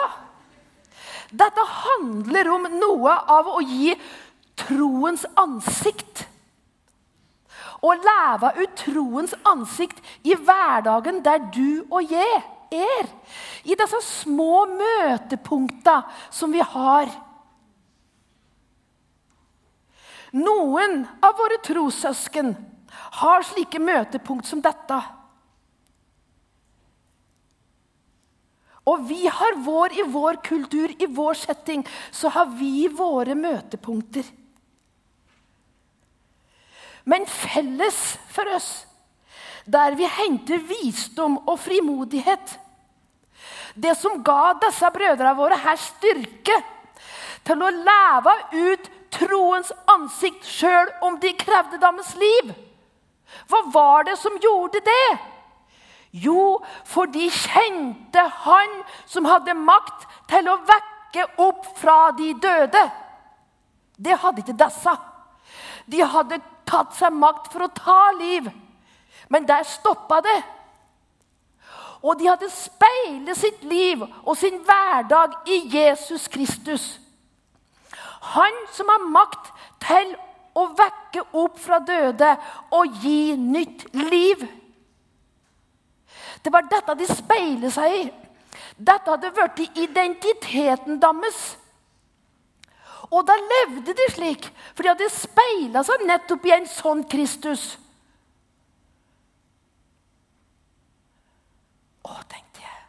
Dette 1.27 1.63
handler 1.83 2.47
om 2.53 2.67
noe 2.77 3.13
av 3.27 3.49
å 3.51 3.59
gi 3.59 3.91
troens 4.57 5.25
ansikt. 5.37 6.23
Å 7.81 7.93
leve 7.93 8.53
ut 8.63 8.77
troens 8.79 9.35
ansikt 9.45 10.01
i 10.25 10.35
hverdagen 10.35 11.21
der 11.25 11.43
du 11.53 11.85
og 11.91 12.11
jeg 12.11 12.41
er. 12.73 13.09
I 13.67 13.77
disse 13.77 14.01
små 14.03 14.65
møtepunktene 14.71 16.03
som 16.33 16.53
vi 16.53 16.63
har. 16.63 17.11
Noen 20.35 21.05
av 21.23 21.37
våre 21.39 21.61
trossøsken 21.63 22.51
har 23.21 23.45
slike 23.47 23.79
møtepunkt 23.79 24.49
som 24.49 24.61
dette. 24.61 24.97
Og 28.87 29.03
vi 29.07 29.25
har 29.27 29.57
vår 29.63 29.95
i 29.99 30.03
vår 30.07 30.39
kultur, 30.43 30.91
i 30.95 31.07
vår 31.11 31.39
setting, 31.39 31.83
så 32.11 32.31
har 32.31 32.51
vi 32.55 32.87
våre 32.87 33.35
møtepunkter. 33.35 34.23
Men 37.07 37.25
felles 37.29 38.17
for 38.29 38.49
oss, 38.55 38.85
der 39.65 39.95
vi 39.95 40.07
henter 40.11 40.59
visdom 40.63 41.37
og 41.47 41.59
frimodighet 41.59 42.53
Det 43.75 43.93
som 43.99 44.21
ga 44.23 44.55
disse 44.63 44.89
brødrene 44.91 45.35
våre 45.37 45.57
her 45.61 45.77
styrke 45.79 46.55
til 47.47 47.61
å 47.63 47.71
leve 47.71 48.33
ut 48.55 48.87
troens 49.13 49.69
ansikt 49.91 50.47
sjøl 50.49 50.89
om 51.05 51.19
de 51.21 51.31
krevde 51.37 51.79
deres 51.79 52.09
liv. 52.19 52.49
Hva 53.47 53.61
var 53.75 54.07
det 54.07 54.17
som 54.19 54.35
gjorde 54.41 54.81
det? 54.83 55.17
Jo, 56.25 56.57
for 56.87 57.07
de 57.11 57.29
kjente 57.29 58.23
Han 58.47 58.81
som 59.05 59.27
hadde 59.29 59.53
makt 59.59 60.07
til 60.31 60.49
å 60.49 60.57
vekke 60.65 61.27
opp 61.43 61.67
fra 61.77 62.11
de 62.17 62.33
døde. 62.41 62.83
Det 63.97 64.17
hadde 64.23 64.43
ikke 64.43 64.57
disse. 64.57 64.93
De 65.85 66.03
hadde 66.03 66.41
tatt 66.67 66.95
seg 66.97 67.15
makt 67.15 67.51
for 67.53 67.65
å 67.65 67.73
ta 67.73 68.11
liv, 68.19 68.49
men 69.31 69.47
der 69.47 69.65
stoppa 69.67 70.21
det. 70.25 70.37
Og 72.05 72.19
de 72.19 72.27
hadde 72.29 72.49
speilet 72.53 73.37
sitt 73.37 73.63
liv 73.65 74.03
og 74.03 74.35
sin 74.37 74.59
hverdag 74.65 75.33
i 75.49 75.63
Jesus 75.73 76.27
Kristus. 76.31 76.85
Han 78.35 78.63
som 78.75 78.89
har 78.91 79.09
makt 79.09 79.51
til 79.83 80.13
å 80.57 80.67
vekke 80.77 81.23
opp 81.37 81.59
fra 81.61 81.79
døde 81.85 82.29
og 82.75 83.01
gi 83.01 83.35
nytt 83.37 83.87
liv. 83.97 84.45
Det 86.43 86.53
var 86.53 86.69
dette 86.69 86.95
de 86.97 87.07
speilet 87.09 87.73
seg 87.73 87.95
i. 87.97 88.03
Dette 88.77 89.09
hadde 89.09 89.33
blitt 89.33 89.77
identiteten 89.81 90.99
deres. 91.01 91.57
Og 93.11 93.23
da 93.27 93.35
levde 93.39 93.93
de 93.95 94.07
slik, 94.11 94.49
for 94.75 94.83
de 94.83 94.91
hadde 94.91 95.11
speila 95.13 95.83
seg 95.87 96.03
nettopp 96.07 96.47
i 96.47 96.55
en 96.57 96.67
sånn 96.67 97.05
Kristus. 97.07 97.69
Å, 102.03 102.17
tenkte 102.27 102.65
jeg. 102.65 102.83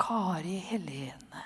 Kari 0.00 0.56
Helene. 0.70 1.44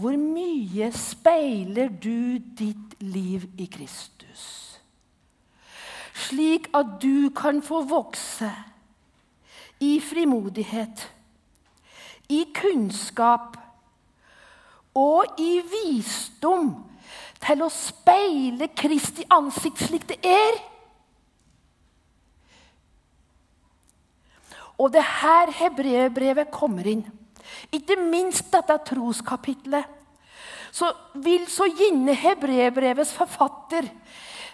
Hvor 0.00 0.16
mye 0.16 0.88
speiler 0.96 1.90
du 1.92 2.40
ditt 2.56 2.96
liv 3.04 3.44
i 3.60 3.68
Kristus? 3.68 4.46
Slik 6.16 6.70
at 6.76 6.96
du 7.02 7.28
kan 7.36 7.60
få 7.64 7.82
vokse 7.88 8.48
i 9.80 9.98
frimodighet, 10.00 11.04
i 12.32 12.46
kunnskap 12.56 13.56
og 14.96 15.40
i 15.40 15.60
visdom 15.70 16.72
til 17.40 17.62
å 17.64 17.70
speile 17.72 18.70
Kristi 18.76 19.24
ansikt 19.32 19.86
slik 19.86 20.06
det 20.10 20.18
er. 20.26 20.58
Og 24.80 24.92
det 24.92 25.04
her 25.04 25.52
hebreerbrevet 25.60 26.50
kommer 26.52 26.86
inn. 26.88 27.04
Ikke 27.72 27.98
minst 28.00 28.50
dette 28.52 28.76
troskapitlet. 28.90 29.84
Så 30.72 30.90
vil 31.18 31.46
så 31.50 31.66
gjerne 31.66 32.14
hebreerbrevets 32.14 33.12
forfatter 33.16 33.88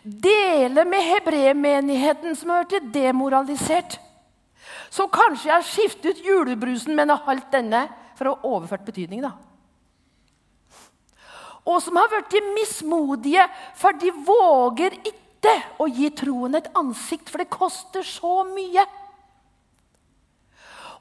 dele 0.07 0.85
med 0.89 1.05
hebreermenigheten 1.05 2.37
som 2.39 2.55
har 2.55 2.69
blitt 2.71 2.89
demoralisert. 2.95 3.99
Så 4.91 5.09
kanskje 5.13 5.51
jeg 5.51 5.57
har 5.57 5.67
skiftet 5.67 6.17
ut 6.17 6.25
julebrusen 6.25 6.95
med 6.97 7.11
en 7.11 7.21
holdt 7.27 7.51
denne 7.53 7.85
for 8.17 8.31
å 8.31 8.37
ha 8.37 8.55
overført 8.57 8.87
betydning. 8.87 9.21
da. 9.27 9.35
Og 11.67 11.81
som 11.83 11.99
har 11.99 12.11
blitt 12.13 12.53
mismodige, 12.55 13.47
for 13.75 13.97
de 13.99 14.13
våger 14.27 14.95
ikke 15.03 15.55
å 15.83 15.89
gi 15.91 16.11
troen 16.15 16.55
et 16.59 16.71
ansikt, 16.79 17.31
for 17.31 17.43
det 17.43 17.51
koster 17.53 18.07
så 18.07 18.41
mye. 18.49 18.87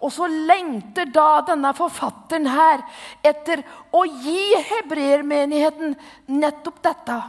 Og 0.03 0.11
så 0.11 0.27
lengter 0.27 1.07
da 1.13 1.39
denne 1.47 1.71
forfatteren 1.77 2.49
her 2.51 2.83
etter 3.25 3.61
å 3.95 4.03
gi 4.05 4.57
hebreermenigheten 4.71 5.95
nettopp 6.33 6.81
dette. 6.83 7.19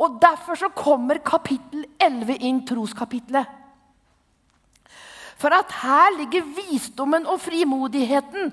Og 0.00 0.20
Derfor 0.22 0.56
så 0.56 0.70
kommer 0.72 1.20
kapittel 1.24 1.84
11 2.00 2.38
inn, 2.46 2.62
troskapitlet. 2.68 3.59
For 5.40 5.54
at 5.56 5.72
her 5.80 6.12
ligger 6.18 6.44
visdommen 6.52 7.24
og 7.30 7.40
frimodigheten 7.40 8.50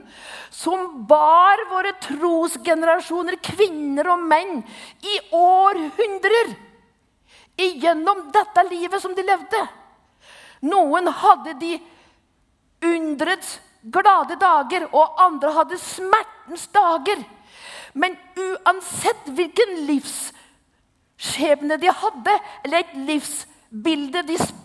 som 0.53 1.03
bar 1.09 1.65
våre 1.71 1.91
trosgenerasjoner, 1.99 3.35
kvinner 3.43 4.07
og 4.13 4.23
menn, 4.23 4.61
i 5.03 5.17
århundrer 5.35 6.53
igjennom 7.59 8.29
dette 8.31 8.63
livet 8.69 9.03
som 9.03 9.15
de 9.17 9.25
levde. 9.27 9.59
Noen 10.63 11.09
hadde 11.11 11.57
de 11.59 11.73
underets 12.87 13.57
glade 13.83 14.37
dager, 14.39 14.87
og 14.95 15.19
andre 15.21 15.51
hadde 15.57 15.79
smertens 15.81 16.69
dager. 16.71 17.19
Men 17.97 18.15
uansett 18.37 19.27
hvilken 19.35 19.75
livsskjebne 19.89 21.75
de 21.81 21.91
hadde, 21.91 22.37
eller 22.63 22.85
et 22.85 22.95
livsbilde 23.09 24.23
de 24.29 24.39
spilte, 24.39 24.63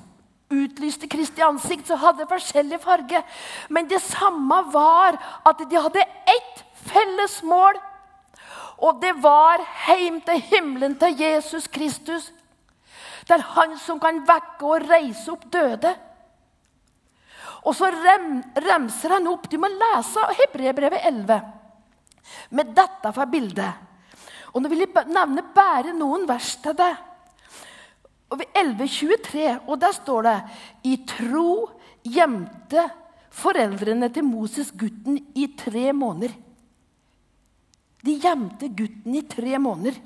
utlyste 0.52 1.08
Kristi 1.10 1.42
ansikt, 1.44 1.86
så 1.88 1.98
hadde 2.00 2.28
forskjellig 2.30 2.80
farge. 2.82 3.22
Men 3.68 3.88
det 3.90 4.02
samme 4.04 4.62
var 4.72 5.18
at 5.48 5.64
de 5.68 5.80
hadde 5.80 6.04
ett 6.36 6.62
felles 6.88 7.40
mål. 7.46 7.80
Og 8.82 9.00
det 9.02 9.12
var 9.22 9.62
hjem 9.86 10.20
til 10.26 10.40
himmelen 10.50 10.96
til 10.98 11.18
Jesus 11.20 11.68
Kristus. 11.70 12.30
Det 13.22 13.36
er 13.36 13.44
han 13.54 13.76
som 13.78 14.00
kan 14.02 14.24
vekke 14.26 14.66
og 14.66 14.88
reise 14.88 15.30
opp 15.30 15.44
døde. 15.52 15.92
Og 17.62 17.76
så 17.78 17.92
rem, 17.94 18.40
remser 18.58 19.14
han 19.14 19.28
opp 19.30 19.44
Du 19.46 19.54
må 19.62 19.70
lese 19.70 20.24
Hebrebrevet 20.40 21.04
11 21.06 21.40
med 22.56 22.72
dette 22.74 23.12
fra 23.14 23.26
bildet. 23.28 23.90
Og 24.52 24.62
Nå 24.62 24.70
vil 24.72 24.84
jeg 24.84 25.06
nevne 25.08 25.44
bare 25.54 25.94
noen 25.96 26.26
vers 26.28 26.56
til 26.62 26.74
det 26.76 26.92
og 28.32 28.40
ved 28.40 28.48
1123, 28.56 29.48
og 29.68 29.80
der 29.80 29.92
står 29.92 30.24
det 30.24 30.38
I 30.88 30.94
tro 31.08 31.68
gjemte 32.02 32.86
foreldrene 33.32 34.08
til 34.12 34.24
Moses 34.24 34.72
gutten 34.72 35.18
i 35.36 35.50
tre 35.58 35.92
måneder. 35.92 36.32
De 38.02 38.16
gjemte 38.18 38.70
gutten 38.72 39.14
i 39.14 39.22
tre 39.28 39.58
måneder. 39.60 40.00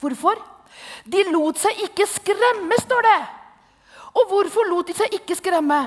Hvorfor? 0.00 0.38
De 1.04 1.24
lot 1.32 1.58
seg 1.58 1.82
ikke 1.88 2.06
skremme, 2.08 2.78
står 2.82 3.06
det. 3.08 3.20
Og 4.16 4.30
hvorfor 4.30 4.68
lot 4.70 4.88
de 4.88 4.96
seg 4.96 5.18
ikke 5.18 5.36
skremme? 5.36 5.82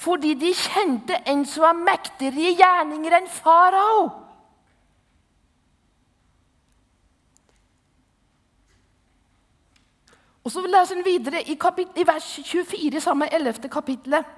Fordi 0.00 0.32
de 0.38 0.54
kjente 0.56 1.18
en 1.28 1.42
som 1.44 1.66
var 1.66 1.76
mektigere 1.76 2.46
i 2.48 2.56
gjerninger 2.56 3.18
enn 3.18 3.28
farao. 3.34 4.04
Og 10.44 10.52
så 10.52 10.62
leser 10.64 10.96
han 10.96 11.04
videre 11.04 11.42
i, 11.42 11.56
i 12.00 12.06
vers 12.06 12.28
24, 12.46 13.00
samme 13.04 13.28
11. 13.28 13.68
kapittelet. 13.72 14.36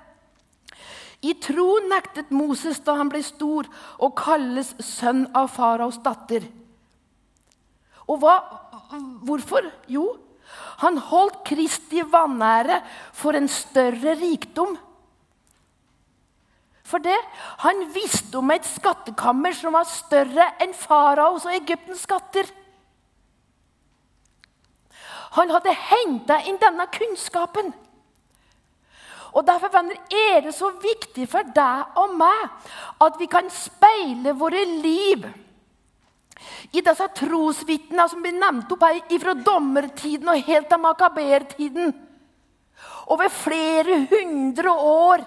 I 1.22 1.36
tro 1.38 1.76
nektet 1.86 2.32
Moses 2.34 2.80
da 2.82 2.96
han 2.98 3.10
ble 3.10 3.20
stor, 3.22 3.68
å 4.02 4.10
kalles 4.18 4.72
sønn 4.82 5.28
av 5.38 5.52
faraos 5.54 6.00
datter. 6.02 6.48
Og 8.10 8.18
hva, 8.22 8.36
hvorfor? 9.22 9.70
Jo, 9.86 10.10
Han 10.82 10.98
holdt 10.98 11.44
Kristi 11.46 12.02
vanære 12.02 12.80
for 13.14 13.38
en 13.38 13.46
større 13.48 14.16
rikdom. 14.18 14.74
For 16.84 16.98
det, 16.98 17.16
Han 17.58 17.86
visste 17.94 18.36
om 18.38 18.50
et 18.50 18.66
skattekammer 18.66 19.54
som 19.56 19.72
var 19.72 19.86
større 19.88 20.50
enn 20.60 20.74
faraos 20.74 21.46
og 21.46 21.54
Egyptens 21.54 22.02
skatter. 22.04 22.50
Han 25.36 25.52
hadde 25.54 25.72
henta 25.72 26.40
inn 26.48 26.60
denne 26.60 26.86
kunnskapen. 26.92 27.72
Og 29.32 29.46
Derfor 29.48 29.72
venner, 29.72 29.96
er 30.12 30.42
det 30.44 30.52
så 30.54 30.68
viktig 30.76 31.24
for 31.30 31.46
deg 31.56 31.96
og 31.96 32.16
meg 32.20 32.68
at 33.00 33.16
vi 33.20 33.28
kan 33.32 33.48
speile 33.52 34.34
våre 34.36 34.60
liv 34.68 35.24
i 36.72 36.82
disse 36.84 37.06
trosvitnene 37.16 38.08
som 38.10 38.22
blir 38.24 38.34
nevnt 38.36 38.72
opp 38.74 38.84
her 38.84 39.20
fra 39.22 39.34
dommertiden 39.36 40.28
og 40.32 40.48
helt 40.48 40.68
til 40.68 40.82
makabertiden. 40.82 41.94
Over 43.12 43.32
flere 43.32 44.02
hundre 44.10 44.72
år. 44.72 45.24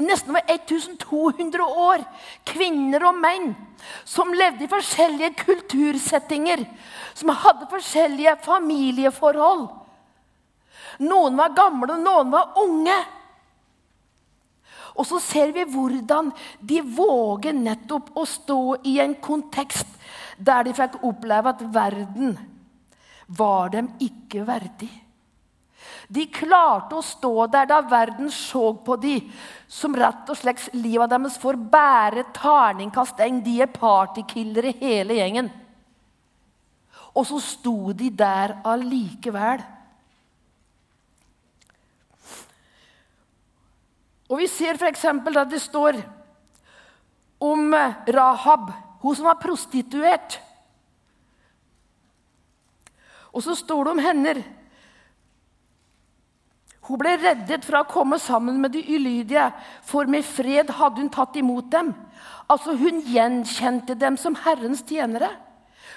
Nesten 0.00 0.32
over 0.32 0.44
1200 0.48 1.66
år. 1.66 2.04
Kvinner 2.48 3.04
og 3.10 3.18
menn 3.20 3.52
som 4.08 4.32
levde 4.36 4.64
i 4.64 4.70
forskjellige 4.70 5.34
kultursettinger. 5.44 6.64
Som 7.14 7.34
hadde 7.34 7.68
forskjellige 7.70 8.36
familieforhold. 8.44 9.68
Noen 11.04 11.38
var 11.38 11.56
gamle, 11.56 11.96
noen 12.00 12.32
var 12.32 12.56
unge. 12.60 12.98
Og 14.98 15.06
så 15.08 15.20
ser 15.22 15.52
vi 15.56 15.64
hvordan 15.68 16.32
de 16.66 16.80
våger 16.82 17.56
nettopp 17.56 18.10
å 18.18 18.26
stå 18.28 18.62
i 18.90 18.98
en 19.00 19.14
kontekst 19.22 19.98
der 20.40 20.66
de 20.66 20.74
fikk 20.76 20.98
oppleve 21.06 21.52
at 21.54 21.62
verden 21.72 22.34
var 23.28 23.70
dem 23.72 23.92
ikke 24.02 24.42
verdig. 24.48 24.90
De 26.10 26.24
klarte 26.26 26.98
å 26.98 27.04
stå 27.06 27.46
der 27.52 27.68
da 27.70 27.78
verden 27.86 28.32
så 28.34 28.72
på 28.82 28.96
de, 28.98 29.20
som 29.70 29.94
rett 29.94 30.30
og 30.32 30.38
slett 30.40 30.64
livet 30.74 31.12
deres 31.12 31.38
får 31.38 31.58
bære 31.70 32.24
terningkast. 32.34 33.20
De 33.44 33.60
er 33.62 33.70
partykillere, 33.70 34.74
hele 34.80 35.20
gjengen. 35.20 35.52
Og 37.14 37.28
så 37.30 37.38
sto 37.42 37.92
de 37.94 38.10
der 38.10 38.56
allikevel. 38.66 39.62
Og 44.30 44.38
Vi 44.38 44.46
ser 44.50 44.78
f.eks. 44.78 45.04
at 45.06 45.50
det 45.50 45.62
står 45.62 45.98
om 47.40 47.74
eh, 47.74 47.98
Rahab, 48.14 48.70
hun 49.02 49.16
som 49.16 49.26
var 49.26 49.38
prostituert. 49.42 50.38
Og 53.30 53.42
så 53.42 53.54
står 53.54 53.84
det 53.84 53.94
om 53.94 54.02
henne. 54.02 54.34
Hun 56.90 56.98
ble 56.98 57.12
reddet 57.20 57.62
fra 57.62 57.84
å 57.84 57.86
komme 57.86 58.16
sammen 58.18 58.56
med 58.58 58.72
de 58.74 58.80
ulydige, 58.82 59.44
for 59.86 60.10
med 60.10 60.26
fred 60.26 60.72
hadde 60.74 60.98
hun 60.98 61.10
tatt 61.14 61.36
imot 61.38 61.68
dem. 61.70 61.92
Altså 62.50 62.74
Hun 62.74 62.98
gjenkjente 63.06 63.94
dem 63.94 64.16
som 64.18 64.34
Herrens 64.34 64.82
tjenere, 64.82 65.28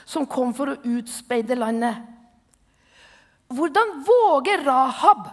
som 0.06 0.28
kom 0.30 0.52
for 0.54 0.70
å 0.70 0.82
utspeide 0.86 1.58
landet. 1.58 1.98
Hvordan 3.50 3.96
våger 4.06 4.62
Rahab 4.68 5.32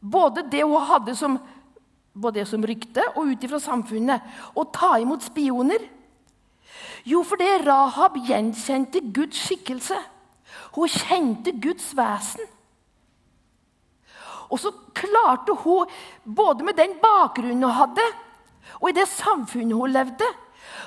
både 0.00 0.46
det 0.48 0.64
hun 0.64 0.88
hadde 0.88 1.12
som, 1.18 1.36
både 2.16 2.46
som 2.48 2.64
rykte 2.64 3.04
og 3.12 3.28
ut 3.34 3.44
ifra 3.44 3.60
samfunnet, 3.60 4.24
å 4.56 4.64
ta 4.72 4.94
imot 5.04 5.28
spioner? 5.28 5.84
Jo, 7.04 7.20
fordi 7.28 7.50
Rahab 7.66 8.16
gjenkjente 8.24 9.04
Guds 9.12 9.44
skikkelse. 9.50 10.00
Hun 10.72 10.96
kjente 10.96 11.52
Guds 11.60 11.92
vesen. 11.98 12.51
Og 14.52 14.60
så 14.60 14.72
klarte 14.94 15.56
hun, 15.64 15.88
både 16.24 16.66
med 16.66 16.76
den 16.76 16.98
bakgrunnen 17.00 17.64
hun 17.64 17.78
hadde, 17.78 18.04
og 18.80 18.90
i 18.90 18.96
det 18.96 19.08
samfunnet 19.08 19.76
hun 19.76 19.94
levde, 19.94 20.28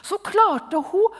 så 0.05 0.19
klarte 0.21 0.79
hun 0.91 1.17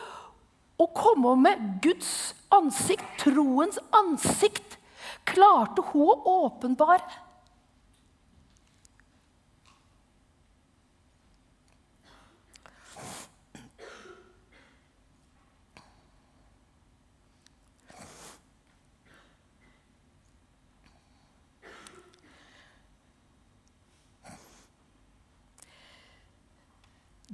å 0.81 0.87
komme 0.93 1.33
med 1.39 1.67
Guds 1.83 2.35
ansikt, 2.53 3.05
troens 3.21 3.79
ansikt, 3.95 4.77
klarte 5.25 5.83
hun 5.91 6.11
å 6.13 6.39
åpenbare. 6.45 7.24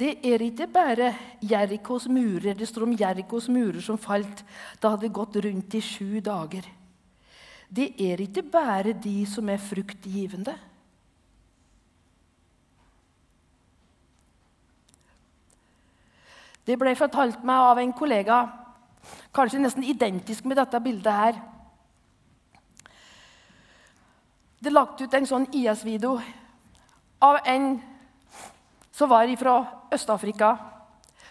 Det 0.01 0.15
er 0.25 0.41
ikke 0.41 0.65
bare 0.65 1.11
Jerikos 1.45 2.07
murer. 2.09 2.55
Det 2.57 2.65
står 2.67 2.87
om 2.87 2.93
Jerikos 2.97 3.47
murer 3.53 3.83
som 3.85 3.99
falt 4.01 4.39
da 4.41 4.87
det 4.87 4.91
hadde 4.95 5.09
gått 5.13 5.35
rundt 5.45 5.75
i 5.77 5.81
sju 5.85 6.17
dager. 6.25 6.65
Det 7.69 7.91
er 8.01 8.23
ikke 8.23 8.41
bare 8.41 8.95
de 8.97 9.19
som 9.29 9.49
er 9.49 9.61
fruktgivende. 9.61 10.55
Det 16.65 16.79
ble 16.81 16.95
fortalt 16.97 17.45
meg 17.45 17.67
av 17.69 17.83
en 17.83 17.93
kollega, 17.93 18.39
kanskje 19.33 19.61
nesten 19.61 19.85
identisk 19.85 20.49
med 20.49 20.57
dette 20.57 20.81
bildet 20.81 21.13
her. 21.13 21.39
Det 24.61 24.69
er 24.69 24.77
lagt 24.77 25.01
ut 25.01 25.13
en 25.13 25.29
sånn 25.29 25.49
IS-video 25.57 26.17
av 27.21 27.41
en 27.49 27.73
som 29.01 29.09
var 29.09 29.35
fra 29.37 29.65
Øst-Afrika, 29.93 30.55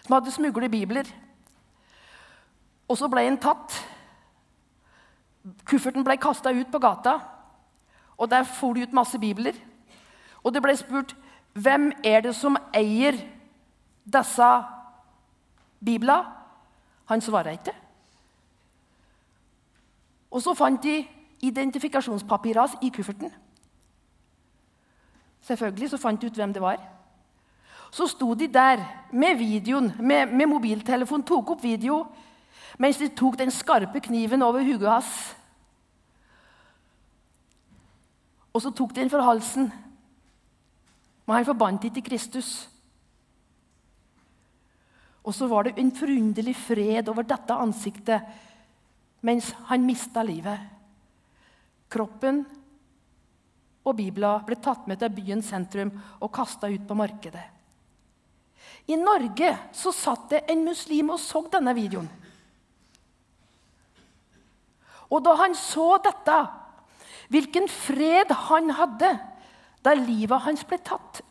som 0.03 0.13
hadde 0.13 0.31
smuglet 0.31 0.71
bibler. 0.71 1.07
Og 2.87 2.97
så 2.97 3.07
ble 3.07 3.23
han 3.23 3.37
tatt. 3.39 3.77
Kufferten 5.63 6.03
ble 6.03 6.17
kasta 6.19 6.51
ut 6.51 6.67
på 6.71 6.81
gata, 6.83 7.15
og 8.17 8.29
der 8.29 8.43
for 8.43 8.73
det 8.73 8.89
ut 8.89 8.93
masse 8.93 9.19
bibler. 9.19 9.55
Og 10.43 10.53
det 10.53 10.61
ble 10.61 10.75
spurt 10.75 11.15
hvem 11.53 11.91
er 12.03 12.21
det 12.21 12.35
som 12.35 12.59
eier 12.75 13.15
disse 14.03 14.51
biblene. 15.79 16.25
Han 17.07 17.21
svarer 17.21 17.55
ikke. 17.55 17.73
Og 20.31 20.41
så 20.41 20.53
fant 20.53 20.83
de 20.83 21.05
identifikasjonspapirer 21.41 22.81
i 22.81 22.89
kufferten. 22.89 23.31
Selvfølgelig 25.41 25.89
så 25.89 25.97
fant 25.97 26.21
de 26.21 26.27
ut 26.27 26.35
hvem 26.35 26.53
det 26.53 26.61
var. 26.61 27.00
Så 27.91 28.07
sto 28.07 28.33
de 28.33 28.47
der 28.47 28.83
med 29.11 29.37
videoen, 29.37 29.91
med, 29.99 30.31
med 30.31 30.47
mobiltelefon, 30.47 31.23
tok 31.27 31.55
opp 31.55 31.63
video 31.63 32.05
mens 32.79 32.97
de 32.97 33.11
tok 33.13 33.35
den 33.37 33.51
skarpe 33.53 33.99
kniven 34.01 34.41
over 34.41 34.63
hodet 34.65 34.89
hans. 34.89 35.11
Og 38.55 38.63
så 38.63 38.71
tok 38.75 38.95
de 38.95 39.03
den 39.03 39.11
for 39.11 39.23
halsen. 39.23 39.67
Men 41.27 41.35
han 41.35 41.47
forbandt 41.47 41.85
ikke 41.91 42.03
Kristus. 42.07 42.49
Og 45.21 45.35
så 45.37 45.47
var 45.47 45.67
det 45.67 45.77
en 45.77 45.91
forunderlig 45.93 46.55
fred 46.57 47.11
over 47.11 47.27
dette 47.27 47.53
ansiktet 47.53 48.31
mens 49.21 49.51
han 49.69 49.85
mista 49.85 50.23
livet. 50.25 50.57
Kroppen 51.91 52.41
og 53.85 53.97
Bibelen 53.99 54.45
ble 54.47 54.57
tatt 54.57 54.87
med 54.89 54.97
til 55.01 55.13
byens 55.13 55.51
sentrum 55.53 55.91
og 56.19 56.31
kasta 56.33 56.71
ut 56.71 56.87
på 56.87 56.97
markedet. 56.97 57.60
I 58.91 58.97
Norge 58.99 59.53
så 59.75 59.93
satt 59.95 60.27
det 60.33 60.41
en 60.51 60.65
muslim 60.67 61.13
og 61.13 61.19
så 61.21 61.43
denne 61.53 61.73
videoen. 61.77 62.09
Og 65.11 65.23
da 65.23 65.35
han 65.41 65.55
så 65.55 65.95
dette, 66.03 66.37
hvilken 67.31 67.67
fred 67.71 68.31
han 68.47 68.71
hadde 68.75 69.11
da 69.83 69.95
livet 69.97 70.43
hans 70.45 70.63
ble 70.67 70.79
tatt, 70.83 71.21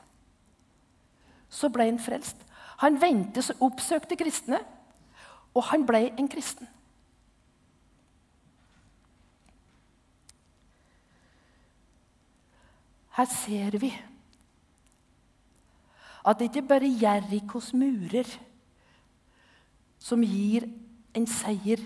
så 1.50 1.70
ble 1.72 1.88
han 1.88 2.00
frelst. 2.00 2.36
Han 2.80 2.96
vendte 3.00 3.42
seg, 3.44 3.60
oppsøkte 3.60 4.16
kristne, 4.20 4.60
og 5.52 5.66
han 5.68 5.84
ble 5.88 6.06
en 6.14 6.28
kristen. 6.30 6.68
Her 13.16 13.28
ser 13.28 13.76
vi 13.82 13.90
at 16.26 16.38
det 16.38 16.50
ikke 16.50 16.68
bare 16.68 16.88
er 16.88 17.00
Jerikos 17.02 17.72
murer 17.72 18.28
som 20.00 20.22
gir 20.24 20.66
en 21.14 21.26
seier, 21.28 21.80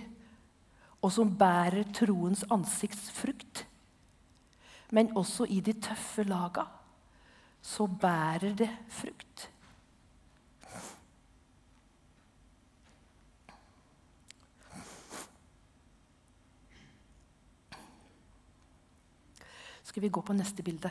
og 1.05 1.13
som 1.13 1.33
bærer 1.37 1.85
troens 1.93 2.45
ansiktsfrukt. 2.53 3.67
Men 4.95 5.11
også 5.17 5.45
i 5.51 5.61
de 5.61 5.75
tøffe 5.77 6.25
laga 6.25 6.65
så 7.65 7.87
bærer 7.87 8.55
det 8.57 8.71
frukt. 8.89 9.51
Skal 19.83 20.03
vi 20.03 20.09
gå 20.09 20.21
på 20.21 20.33
neste 20.33 20.63
bilde? 20.63 20.91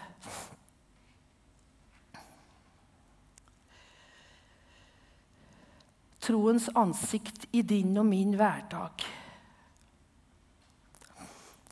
Troens 6.24 6.70
ansikt 6.80 7.50
i 7.52 7.62
din 7.68 7.98
og 8.00 8.06
min 8.08 8.36
hverdag. 8.40 9.04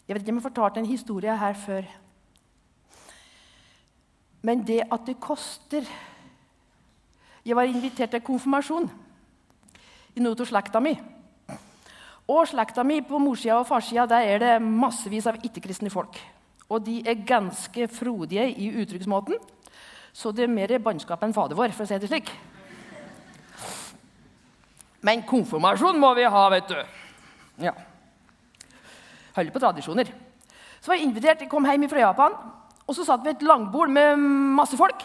Jeg 0.08 0.16
vet 0.16 0.26
ikke 0.26 0.34
om 0.34 0.42
jeg 0.42 0.48
fortalte 0.50 0.82
en 0.82 0.90
historie 0.90 1.38
her 1.40 1.54
før. 1.56 1.88
Men 4.44 4.66
det 4.68 4.82
at 4.92 5.06
det 5.08 5.20
koster 5.22 5.86
Jeg 7.46 7.56
var 7.56 7.64
invitert 7.66 8.12
til 8.12 8.22
konfirmasjon 8.22 8.86
i 10.14 10.22
noe 10.22 10.38
av 10.38 10.46
slekta 10.46 10.78
mi. 10.84 10.92
Og 12.30 12.44
slekta 12.52 12.84
mi 12.86 13.00
på 13.02 13.18
morssida 13.18 13.58
og 13.58 13.66
farssida 13.66 14.20
er 14.22 14.44
det 14.44 14.52
massevis 14.62 15.26
av 15.32 15.40
ikke-kristne 15.42 15.90
folk. 15.90 16.20
Og 16.70 16.86
de 16.86 17.00
er 17.02 17.26
ganske 17.26 17.88
frodige 17.90 18.46
i 18.62 18.70
uttrykksmåten, 18.84 19.42
så 20.14 20.32
det 20.32 20.46
er 20.46 20.54
mer 20.54 20.78
bannskap 20.84 21.24
enn 21.24 21.34
fader 21.34 21.58
vår, 21.58 21.74
for 21.74 21.88
å 21.88 21.90
si 21.90 21.98
det 21.98 22.12
slik. 22.12 22.30
Men 25.02 25.24
konfirmasjon 25.26 26.00
må 26.00 26.14
vi 26.18 26.28
ha, 26.30 26.44
vet 26.54 26.70
du. 26.70 26.82
Ja. 27.66 27.74
Holder 29.36 29.54
på 29.54 29.62
tradisjoner. 29.64 30.12
Så 30.82 30.92
var 30.92 30.98
jeg 30.98 31.08
invitert, 31.08 31.42
jeg 31.42 31.50
kom 31.50 31.66
hjem 31.66 31.88
fra 31.90 32.04
Japan, 32.04 32.36
og 32.86 32.96
så 32.98 33.06
satt 33.06 33.24
vi 33.26 33.34
et 33.34 33.46
langbord 33.46 33.92
med 33.94 34.20
masse 34.58 34.78
folk. 34.78 35.04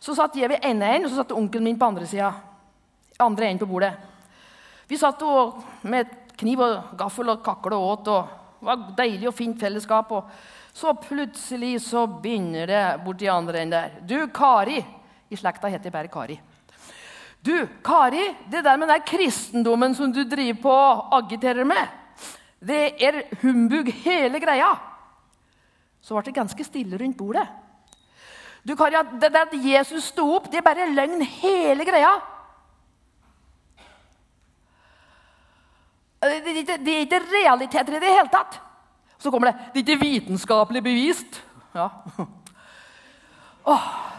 Så 0.00 0.14
satt 0.16 0.36
jeg 0.36 0.48
ved 0.48 0.64
ene 0.64 0.88
enden, 0.94 1.08
og 1.08 1.12
så 1.12 1.20
satt 1.20 1.34
onkelen 1.36 1.68
min 1.68 1.78
på 1.80 1.88
andre 1.88 2.08
sida. 2.08 2.32
Andre 3.20 3.50
enden 3.50 3.60
på 3.64 3.68
bordet. 3.68 3.92
Vi 4.88 4.98
satt 4.98 5.20
og, 5.22 5.60
med 5.86 6.08
kniv 6.40 6.62
og 6.64 6.94
gaffel 6.98 7.28
og 7.32 7.42
kakle 7.44 7.76
og 7.76 7.90
åt. 7.90 8.08
og 8.08 8.60
Det 8.60 8.68
var 8.68 8.86
deilig 8.96 9.28
og 9.28 9.36
fint 9.36 9.60
fellesskap. 9.60 10.12
og 10.12 10.30
Så 10.72 10.94
plutselig 10.96 11.80
så 11.84 12.06
begynner 12.06 12.66
det 12.66 12.84
borti 13.04 13.28
andre 13.28 13.60
enden 13.60 13.76
der. 13.76 14.00
Du, 14.00 14.26
Kari 14.32 14.80
I 15.30 15.36
slekta 15.36 15.68
heter 15.68 15.86
jeg 15.86 15.92
bare 15.92 16.08
Kari. 16.08 16.40
Du, 17.44 17.68
Kari, 17.84 18.26
det 18.52 18.64
der 18.64 18.76
med 18.76 18.88
den 18.88 19.02
kristendommen 19.06 19.94
som 19.96 20.12
du 20.12 20.24
driver 20.28 20.60
på 20.62 20.72
og 20.72 21.14
agiterer 21.22 21.64
med, 21.64 21.88
det 22.60 22.82
er 23.00 23.22
humbug 23.40 23.88
hele 24.04 24.40
greia. 24.40 24.74
Så 26.00 26.16
ble 26.16 26.26
det 26.26 26.36
ganske 26.36 26.64
stille 26.64 26.98
rundt 27.00 27.16
bordet. 27.16 27.46
Du, 28.66 28.74
Kari, 28.76 29.00
Det 29.20 29.32
der 29.32 29.46
at 29.46 29.56
Jesus 29.56 30.10
sto 30.12 30.26
opp, 30.36 30.50
det 30.52 30.60
er 30.60 30.66
bare 30.66 30.90
løgn, 30.92 31.22
hele 31.22 31.84
greia. 31.88 32.12
Det, 36.20 36.44
det, 36.44 36.84
det 36.84 36.94
er 36.94 37.06
ikke 37.06 37.22
realiteter 37.24 37.96
i 37.96 38.02
det 38.02 38.12
hele 38.12 38.28
tatt. 38.28 38.60
Så 39.20 39.30
kommer 39.32 39.50
det 39.50 39.72
Det 39.72 39.80
er 39.80 39.96
ikke 39.96 40.04
vitenskapelig 40.04 40.82
bevist. 40.84 41.42
Ja. 41.74 41.88
Åh. 43.72 44.09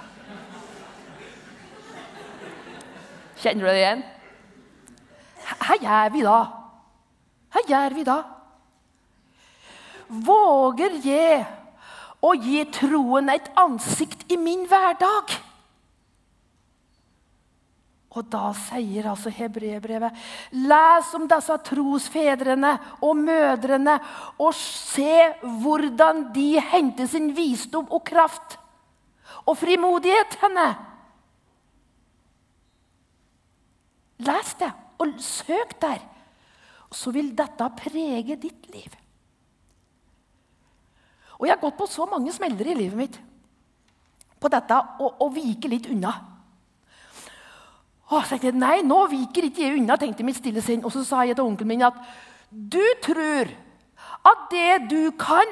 Kjenner 3.41 3.65
du 3.65 3.69
det 3.71 3.79
igjen? 3.79 4.03
Hva 5.61 5.77
gjør 5.81 6.11
vi 6.13 6.25
da? 6.25 6.39
Hva 7.51 7.63
gjør 7.67 7.95
vi 7.97 8.05
da? 8.07 8.17
Våger 10.11 10.97
jeg 11.05 11.39
å 12.21 12.33
gi 12.37 12.65
troen 12.75 13.31
et 13.33 13.47
ansikt 13.57 14.27
i 14.31 14.37
min 14.37 14.67
hverdag? 14.69 15.33
Og 18.11 18.27
da 18.27 18.49
sier 18.67 19.07
altså 19.07 19.31
hebreerbrevet 19.31 20.17
Les 20.67 21.11
om 21.15 21.29
disse 21.31 21.55
trosfedrene 21.69 22.73
og 23.07 23.21
mødrene 23.23 23.95
og 24.35 24.51
se 24.57 25.31
hvordan 25.63 26.27
de 26.35 26.49
henter 26.73 27.07
sin 27.07 27.31
visdom 27.37 27.87
og 27.87 28.03
kraft 28.05 28.57
og 29.47 29.55
frimodighet 29.57 30.35
henne. 30.43 30.90
Les 34.21 34.55
det, 34.59 34.71
og 35.01 35.13
søk 35.23 35.75
der. 35.81 36.01
Så 36.91 37.13
vil 37.15 37.31
dette 37.35 37.69
prege 37.77 38.35
ditt 38.35 38.67
liv. 38.73 38.97
Og 41.39 41.47
Jeg 41.47 41.55
har 41.55 41.61
gått 41.61 41.79
på 41.79 41.87
så 41.89 42.05
mange 42.05 42.33
smeller 42.33 42.67
i 42.69 42.77
livet 42.77 42.97
mitt 42.99 43.15
på 44.41 44.49
dette 44.49 44.77
å 45.01 45.29
vike 45.33 45.69
litt 45.69 45.87
unna. 45.89 46.11
Og 48.11 48.25
så 48.25 48.35
tenkte 48.35 48.49
jeg, 48.49 48.59
Nei, 48.59 48.81
nå 48.85 48.99
viker 49.09 49.47
ikke 49.47 49.63
jeg 49.63 49.79
unna, 49.79 49.97
tenkte 49.97 50.25
mitt 50.27 50.37
stille 50.37 50.61
sinn. 50.65 50.83
Og 50.85 50.93
så 50.93 51.03
sa 51.07 51.23
jeg 51.25 51.37
til 51.37 51.47
onkelen 51.47 51.71
min 51.71 51.85
at 51.87 51.97
du 52.51 52.83
tror 53.01 53.49
at 54.27 54.47
det 54.51 54.89
du 54.91 55.13
kan 55.17 55.47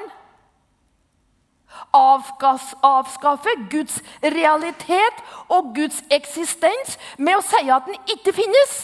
avskaffe 1.96 3.54
Guds 3.70 4.00
realitet 4.22 5.20
og 5.48 5.74
Guds 5.76 6.02
eksistens 6.10 6.96
med 7.18 7.38
å 7.38 7.44
si 7.44 7.62
at 7.70 7.88
den 7.88 7.98
ikke 8.14 8.34
finnes. 8.36 8.78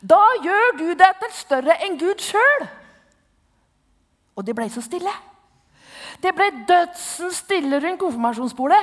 Da 0.00 0.20
gjør 0.44 0.76
du 0.78 0.86
deg 0.96 1.18
til 1.20 1.34
større 1.36 1.76
enn 1.84 1.98
Gud 2.00 2.22
sjøl. 2.24 2.68
Og 4.38 4.46
det 4.46 4.54
ble 4.56 4.68
så 4.72 4.82
stille. 4.84 5.12
Det 6.20 6.32
ble 6.36 6.48
dødsen 6.68 7.32
stille 7.32 7.80
rundt 7.80 8.00
konfirmasjonsbordet. 8.00 8.80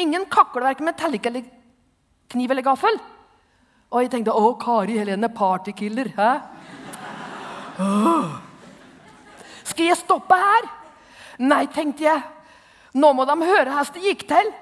Ingen 0.00 0.24
kakler 0.32 0.70
verken 0.70 0.88
med 0.88 0.96
tellik 1.00 1.26
eller 1.28 1.44
kniv 2.32 2.50
eller 2.54 2.64
gaffel. 2.64 2.96
Og 3.92 4.00
jeg 4.00 4.12
tenkte 4.14 4.32
å, 4.32 4.54
Kari 4.60 4.96
Helene 4.96 5.28
partykiller. 5.32 6.14
Hæ? 6.16 6.30
Skal 9.72 9.88
jeg 9.88 9.96
stoppe 10.02 10.36
her? 10.36 10.68
Nei, 11.40 11.64
tenkte 11.72 12.04
jeg. 12.04 12.20
Nå 12.92 13.12
må 13.16 13.24
de 13.24 13.32
høre 13.40 13.70
hvordan 13.70 13.94
det 13.96 14.04
gikk 14.04 14.26
til. 14.28 14.52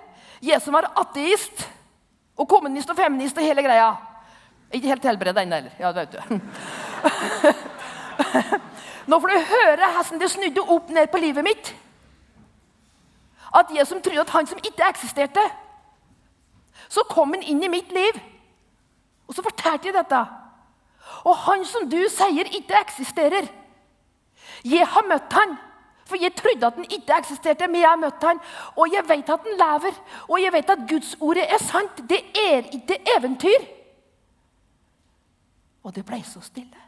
Jeg 0.46 0.62
som 0.62 0.74
var 0.76 0.92
ateist 0.96 1.66
og 2.38 2.48
kommunist 2.48 2.90
og 2.92 2.96
feminist 2.96 3.38
og 3.38 3.44
hele 3.44 3.62
greia. 3.66 3.90
Ikke 4.70 4.88
helt 4.92 5.04
helbredet 5.04 5.42
ennå 5.42 5.56
heller. 5.58 5.72
Ja, 5.82 5.90
vet 5.92 6.12
du. 6.14 6.18
Nå 9.10 9.18
får 9.18 9.28
du 9.32 9.50
høre 9.50 9.86
hvordan 9.96 10.20
det 10.22 10.30
snudde 10.30 10.62
opp 10.76 10.86
ned 10.94 11.06
på 11.10 11.18
livet 11.18 11.44
mitt. 11.44 11.74
At 13.50 13.66
jeg 13.74 13.86
som 13.88 14.02
trodde 14.02 14.22
at 14.22 14.30
han 14.30 14.46
som 14.46 14.58
ikke 14.62 14.86
eksisterte 14.86 15.42
Så 16.86 17.02
kom 17.10 17.32
han 17.34 17.42
inn 17.42 17.62
i 17.66 17.70
mitt 17.70 17.92
liv. 17.92 18.20
Og 19.26 19.34
så 19.34 19.42
fortalte 19.42 19.86
jeg 19.90 19.94
dette. 19.94 20.26
Og 21.26 21.36
han 21.46 21.64
som 21.66 21.90
du 21.90 22.08
sier 22.10 22.46
ikke 22.54 22.78
eksisterer 22.78 23.59
Jeg 24.64 24.86
har 24.86 25.06
møtt 25.08 25.32
han. 25.32 25.56
For 26.10 26.18
jeg 26.18 26.34
trodde 26.34 26.66
at 26.66 26.74
han 26.74 26.88
ikke 26.90 27.18
eksisterte, 27.22 27.68
men 27.70 27.84
jeg 27.84 27.88
har 27.88 28.00
møtt 28.00 28.24
han. 28.26 28.40
Og 28.76 28.90
jeg 28.92 29.06
vet 29.08 29.30
at 29.30 29.46
han 29.46 29.60
lever. 29.60 29.98
Og 30.26 30.42
jeg 30.42 30.52
vet 30.52 30.72
at 30.74 30.86
Guds 30.90 31.14
ordet 31.20 31.46
er 31.46 31.62
sant. 31.62 32.02
Det 32.10 32.20
er 32.34 32.66
ikke 32.74 32.98
eventyr. 33.16 33.66
Og 35.86 35.94
det 35.94 36.04
ble 36.06 36.18
så 36.26 36.42
stille. 36.44 36.86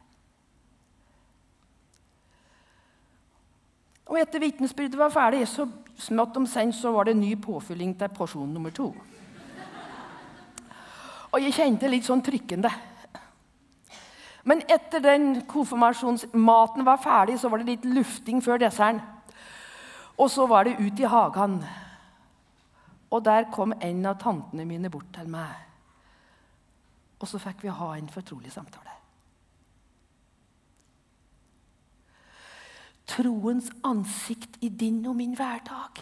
Og 4.12 4.18
etter 4.20 4.42
vitnesbyrdet 4.42 4.98
var 4.98 5.12
ferdig, 5.14 5.46
så 5.48 5.64
smått 5.96 6.37
om 6.37 6.46
senn 6.50 6.74
så 6.76 6.90
var 6.92 7.08
det 7.08 7.14
ny 7.16 7.32
påfylling 7.40 7.94
til 7.96 8.11
porsjon 8.12 8.50
nummer 8.52 8.74
to. 8.74 8.90
Og 11.32 11.40
jeg 11.40 11.54
kjente 11.56 11.88
litt 11.88 12.04
sånn 12.04 12.20
trykkende. 12.20 12.68
Men 14.44 14.62
etter 14.70 15.02
den 15.02 15.42
konfirmasjonsmaten 15.46 16.87
var 16.87 17.02
ferdig, 17.02 17.38
så 17.38 17.48
var 17.48 17.62
det 17.62 17.70
litt 17.70 17.85
lufting 17.87 18.42
før 18.42 18.59
desserten. 18.62 19.02
Og 20.18 20.31
så 20.31 20.46
var 20.46 20.66
det 20.66 20.78
ut 20.81 21.00
i 21.00 21.09
hagen. 21.09 21.61
Og 23.12 23.22
der 23.24 23.46
kom 23.55 23.74
en 23.81 24.07
av 24.07 24.18
tantene 24.20 24.66
mine 24.68 24.90
bort 24.90 25.12
til 25.14 25.31
meg. 25.31 25.55
Og 27.22 27.31
så 27.31 27.38
fikk 27.38 27.62
vi 27.62 27.74
ha 27.74 27.94
en 27.96 28.11
fortrolig 28.11 28.52
samtale. 28.52 28.92
troens 33.12 33.68
ansikt 33.85 34.59
i 34.64 34.68
din 34.68 35.05
og 35.07 35.16
min 35.18 35.37
hverdag. 35.37 36.00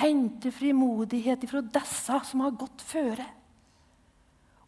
Hente 0.00 0.52
frimodighet 0.54 1.44
fra 1.50 1.62
disse 1.74 2.20
som 2.30 2.44
har 2.44 2.56
gått 2.58 2.84
føre. 2.86 3.26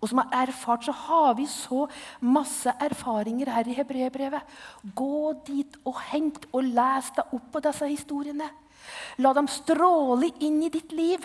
Og 0.02 0.10
som 0.10 0.18
har 0.18 0.48
erfart, 0.48 0.82
så 0.84 0.92
har 0.92 1.36
vi 1.38 1.46
så 1.46 1.84
masse 2.20 2.72
erfaringer 2.82 3.52
her 3.54 3.68
i 3.70 3.76
hebreerbrevet. 3.76 4.56
Gå 4.98 5.32
dit 5.46 5.78
og 5.86 6.00
hent 6.10 6.48
og 6.50 6.66
les 6.66 7.12
deg 7.14 7.36
opp 7.38 7.52
på 7.54 7.62
disse 7.62 7.86
historiene. 7.86 8.48
La 9.22 9.30
dem 9.36 9.46
stråle 9.46 10.32
inn 10.42 10.58
i 10.66 10.72
ditt 10.74 10.90
liv. 10.96 11.22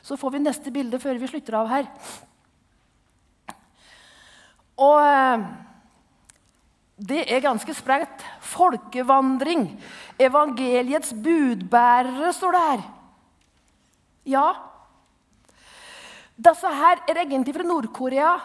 Så 0.00 0.16
får 0.16 0.32
vi 0.32 0.40
neste 0.40 0.72
bilde 0.72 1.00
før 1.02 1.20
vi 1.20 1.28
slutter 1.28 1.58
av 1.58 1.68
her. 1.68 1.90
Og 4.78 5.00
eh, 5.02 5.44
det 7.10 7.26
er 7.28 7.44
ganske 7.44 7.74
sprekt. 7.76 8.24
Folkevandring. 8.40 9.68
Evangeliets 10.18 11.12
budbærere, 11.12 12.32
står 12.32 12.56
det 12.56 12.64
her. 12.70 12.88
Ja. 14.38 14.48
Disse 16.38 16.70
her 16.70 17.02
er 17.08 17.24
egentlig 17.24 17.56
fra 17.56 17.66
Nord-Korea. 17.66 18.36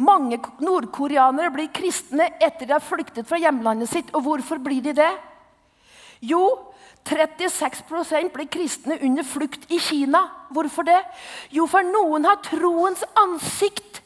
Mange 0.00 0.38
nordkoreanere 0.64 1.52
blir 1.52 1.68
kristne 1.74 2.30
etter 2.40 2.66
de 2.66 2.72
har 2.72 2.84
flyktet 2.84 3.28
fra 3.28 3.38
hjemlandet 3.40 3.90
sitt. 3.90 4.14
Og 4.16 4.24
hvorfor 4.24 4.62
blir 4.64 4.80
de 4.82 4.94
det? 4.96 5.12
Jo, 6.24 6.40
36% 7.06 8.32
blir 8.34 8.48
kristne 8.50 8.98
under 9.04 9.26
flukt 9.28 9.68
i 9.70 9.78
Kina. 9.78 10.24
Hvorfor 10.50 10.88
det? 10.88 10.98
Jo, 11.52 11.68
for 11.68 11.84
noen 11.84 12.26
har 12.28 12.40
troens 12.44 13.04
ansikt 13.16 14.02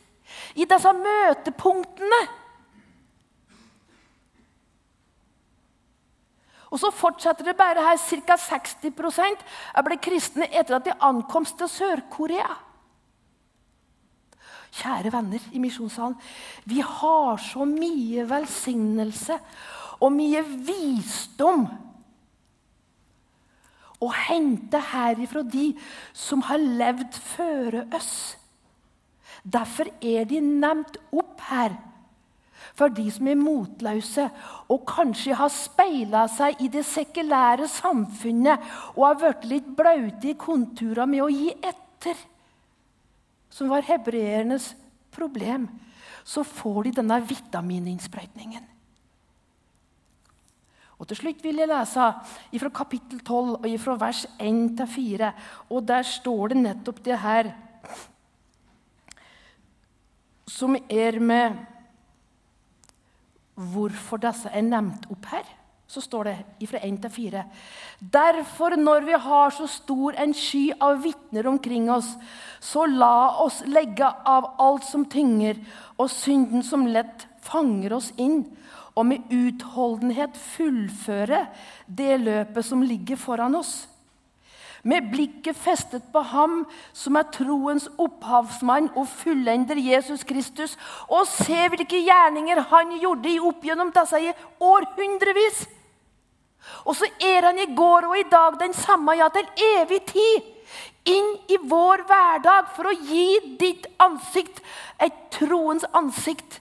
i 0.59 0.67
disse 0.69 0.93
møtepunktene. 0.93 2.21
Og 6.73 6.81
så 6.81 6.91
fortsetter 6.91 7.47
det 7.47 7.57
bare 7.57 7.85
her. 7.85 7.99
Ca. 8.01 8.37
60% 8.41 9.47
er 9.77 9.87
blitt 9.87 10.05
kristne 10.05 10.49
etter 10.51 10.79
at 10.79 10.87
de 10.89 10.99
ankomst 11.05 11.59
til 11.61 11.69
Sør-Korea. 11.69 12.51
Kjære 14.73 15.13
venner 15.13 15.45
i 15.53 15.61
Misjonssalen, 15.61 16.17
vi 16.65 16.81
har 16.81 17.41
så 17.45 17.67
mye 17.69 18.25
velsignelse 18.29 19.37
og 20.01 20.15
mye 20.17 20.41
visdom 20.65 21.67
å 24.03 24.09
hente 24.27 24.81
herifra 24.93 25.45
de 25.47 25.71
som 26.17 26.43
har 26.49 26.63
levd 26.63 27.19
føre 27.23 27.85
oss. 27.95 28.15
Derfor 29.43 29.91
er 30.01 30.27
de 30.31 30.41
nevnt 30.43 30.99
opp 31.13 31.43
her. 31.51 31.77
For 32.79 32.93
de 32.95 33.05
som 33.13 33.29
er 33.29 33.37
motløse 33.37 34.25
og 34.73 34.85
kanskje 34.89 35.37
har 35.37 35.51
speila 35.53 36.25
seg 36.33 36.63
i 36.65 36.71
det 36.73 36.85
sekulære 36.89 37.69
samfunnet 37.69 38.63
og 38.95 39.05
har 39.05 39.19
blitt 39.21 39.49
litt 39.51 39.73
blaute 39.77 40.33
i 40.33 40.39
konturene 40.41 41.11
med 41.13 41.25
å 41.27 41.33
gi 41.33 41.51
etter 41.53 42.17
som 43.53 43.69
var 43.69 43.85
hebreernes 43.85 44.73
problem, 45.13 45.69
så 46.25 46.45
får 46.47 46.89
de 46.89 46.95
denne 47.01 47.19
vitamininnsprøytningen. 47.29 48.69
Og 51.03 51.09
Til 51.11 51.19
slutt 51.19 51.41
vil 51.43 51.59
jeg 51.59 51.67
lese 51.67 52.05
fra 52.63 52.71
kapittel 52.71 53.19
12 53.27 53.57
og 53.59 53.73
fra 53.83 53.97
vers 53.99 54.23
1-4. 54.39 55.33
Og 55.75 55.89
Der 55.89 56.03
står 56.07 56.53
det 56.53 56.61
nettopp 56.63 57.01
det 57.05 57.19
her 57.19 57.51
som 60.47 60.77
er 60.77 61.19
med 61.19 61.59
hvorfor 63.55 64.21
disse 64.23 64.49
er 64.49 64.63
nevnt 64.63 65.09
opp 65.11 65.27
her 65.33 65.49
så 65.93 66.01
står 66.01 66.31
det 66.31 66.69
fra 66.71 66.81
1 66.81 67.03
til 67.03 67.13
4. 67.13 67.43
Derfor, 68.15 68.77
når 68.81 69.05
vi 69.05 69.19
har 69.27 69.53
så 69.53 69.67
stor 69.69 70.17
en 70.17 70.33
sky 70.33 70.71
av 70.81 71.03
vitner 71.05 71.49
omkring 71.51 71.91
oss, 71.93 72.15
så 72.61 72.87
la 72.89 73.37
oss 73.45 73.61
legge 73.69 74.09
av 74.09 74.55
alt 74.63 74.89
som 74.89 75.05
tynger, 75.05 75.61
og 76.01 76.09
synden 76.11 76.65
som 76.65 76.89
lett 76.89 77.27
fanger 77.45 77.93
oss 77.99 78.09
inn, 78.17 78.47
og 78.97 79.09
med 79.09 79.29
utholdenhet 79.33 80.37
fullføre 80.37 81.47
det 81.87 82.21
løpet 82.25 82.65
som 82.65 82.85
ligger 82.85 83.21
foran 83.21 83.57
oss. 83.61 83.83
Med 84.83 85.13
blikket 85.13 85.57
festet 85.57 86.09
på 86.13 86.25
ham 86.33 86.65
som 86.97 87.15
er 87.21 87.29
troens 87.31 87.85
opphavsmann 88.03 88.89
og 88.99 89.07
fullender 89.07 89.79
Jesus 89.79 90.25
Kristus, 90.27 90.75
og 91.07 91.29
se 91.31 91.69
hvilke 91.71 92.01
gjerninger 92.03 92.65
han 92.73 92.97
gjorde 92.99 93.31
i 93.31 93.39
opp 93.39 93.63
gjennom 93.63 93.93
disse 93.95 94.35
århundrevis. 94.59 95.63
Og 96.87 96.97
så 96.97 97.09
er 97.21 97.49
han 97.49 97.59
i 97.59 97.71
går 97.75 98.09
og 98.09 98.19
i 98.19 98.27
dag 98.31 98.59
den 98.61 98.75
samme, 98.77 99.17
ja, 99.19 99.29
til 99.33 99.49
evig 99.77 100.03
tid. 100.11 100.51
Inn 101.11 101.33
i 101.51 101.59
vår 101.59 102.05
hverdag 102.07 102.69
for 102.77 102.89
å 102.89 102.95
gi 102.95 103.57
ditt 103.59 103.89
ansikt 104.03 104.61
et 105.03 105.17
troens 105.35 105.85
ansikt 105.99 106.61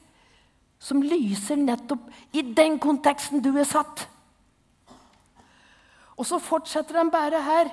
som 0.82 1.04
lyser 1.06 1.60
nettopp 1.62 2.10
i 2.34 2.42
den 2.42 2.80
konteksten 2.82 3.44
du 3.46 3.52
er 3.54 3.70
satt. 3.70 4.08
Og 6.18 6.26
så 6.26 6.42
fortsetter 6.42 6.98
han 6.98 7.14
bare 7.14 7.42
her. 7.46 7.70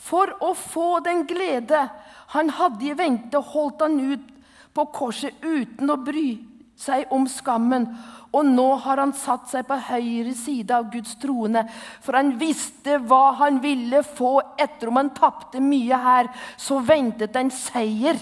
For 0.00 0.32
å 0.40 0.54
få 0.56 1.02
den 1.04 1.26
glede 1.28 1.84
han 2.32 2.52
hadde 2.56 2.88
i 2.88 2.96
vente, 2.96 3.36
holdt 3.52 3.84
han 3.84 4.00
ut 4.00 4.32
på 4.72 4.86
korset 4.96 5.44
uten 5.44 5.92
å 5.92 5.98
bry 6.00 6.38
seg 6.80 7.12
om 7.12 7.28
skammen 7.28 7.86
og 8.30 8.46
nå 8.46 8.66
har 8.84 9.00
han 9.02 9.12
satt 9.16 9.48
seg 9.50 9.66
på 9.66 9.76
høyre 9.88 10.32
side 10.38 10.74
av 10.74 10.86
Guds 10.92 11.16
troende, 11.18 11.64
for 12.02 12.14
han 12.14 12.36
visste 12.38 13.00
hva 13.02 13.32
han 13.40 13.58
ville 13.62 14.04
få 14.06 14.36
etter 14.60 14.90
om 14.90 15.00
han 15.00 15.10
tapte 15.16 15.62
mye 15.62 15.98
her. 15.98 16.30
Så 16.54 16.78
ventet 16.86 17.34
en 17.36 17.50
seier. 17.50 18.20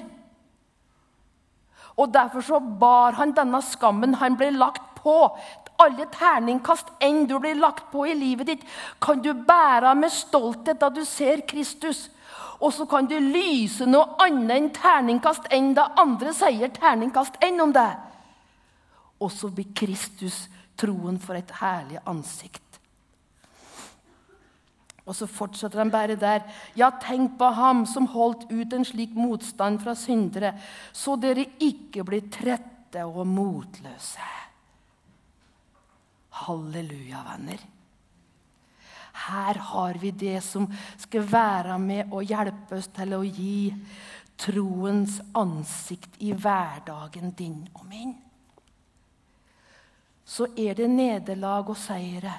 Og 1.99 2.09
Derfor 2.14 2.47
så 2.47 2.61
bar 2.61 3.18
han 3.18 3.35
denne 3.37 3.61
skammen 3.66 4.16
han 4.23 4.38
ble 4.40 4.53
lagt 4.57 4.94
på. 5.03 5.18
Alle 5.79 6.09
terningkast 6.11 6.88
enn 7.05 7.27
du 7.29 7.37
blir 7.42 7.59
lagt 7.59 7.90
på 7.92 8.07
i 8.09 8.16
livet 8.16 8.49
ditt, 8.49 8.64
kan 9.03 9.21
du 9.23 9.35
bære 9.35 9.92
med 9.94 10.14
stolthet 10.14 10.81
da 10.81 10.88
du 10.90 11.05
ser 11.07 11.44
Kristus. 11.47 12.09
Og 12.59 12.73
så 12.75 12.88
kan 12.90 13.07
du 13.07 13.14
lyse 13.21 13.87
noe 13.87 14.16
annet 14.25 14.57
enn 14.57 14.73
terningkast 14.75 15.53
enn 15.55 15.75
da 15.77 15.90
andre 16.01 16.33
sier 16.35 16.73
terningkast 16.75 17.37
enn 17.44 17.61
om 17.62 17.77
det. 17.77 17.90
Og 19.18 19.33
så 19.35 19.50
blir 19.50 19.72
Kristus 19.74 20.46
troen 20.78 21.18
for 21.20 21.38
et 21.38 21.50
herlig 21.61 21.98
ansikt. 22.07 22.62
Og 25.09 25.16
så 25.16 25.26
fortsetter 25.31 25.81
han 25.81 25.90
bare 25.90 26.18
der. 26.20 26.44
Ja, 26.76 26.90
tenk 27.00 27.38
på 27.40 27.48
ham 27.57 27.87
som 27.88 28.11
holdt 28.12 28.50
ut 28.52 28.74
en 28.76 28.85
slik 28.85 29.16
motstand 29.16 29.81
fra 29.81 29.96
syndere, 29.96 30.52
så 30.92 31.16
dere 31.16 31.46
ikke 31.64 32.04
blir 32.04 32.28
trette 32.33 33.07
og 33.09 33.24
motløse. 33.26 34.28
Halleluja, 36.44 37.24
venner. 37.33 37.64
Her 39.28 39.59
har 39.72 39.98
vi 39.98 40.12
det 40.14 40.38
som 40.44 40.68
skal 41.00 41.24
være 41.26 41.78
med 41.83 42.12
og 42.12 42.28
hjelpe 42.28 42.78
oss 42.78 42.87
til 42.94 43.16
å 43.16 43.24
gi 43.24 43.72
troens 44.38 45.18
ansikt 45.35 46.20
i 46.22 46.31
hverdagen 46.37 47.33
din 47.35 47.64
og 47.74 47.88
min 47.88 48.14
så 50.29 50.45
er 50.61 50.77
det 50.77 50.91
nederlag 50.93 51.71
og 51.73 51.77
seire. 51.81 52.35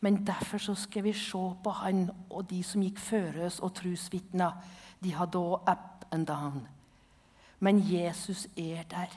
Men 0.00 0.26
derfor 0.26 0.58
så 0.58 0.74
skal 0.74 1.04
vi 1.06 1.12
se 1.14 1.38
på 1.64 1.70
han 1.70 2.08
og 2.30 2.48
de 2.50 2.58
som 2.66 2.82
gikk 2.82 2.98
før 2.98 3.44
oss, 3.46 3.60
og 3.62 3.74
trosvitner. 3.78 4.56
De 5.02 5.14
hadde 5.14 5.38
òg 5.38 5.70
up 5.70 6.06
and 6.10 6.26
down. 6.26 6.66
Men 7.60 7.78
Jesus 7.78 8.46
er 8.56 8.82
der. 8.90 9.14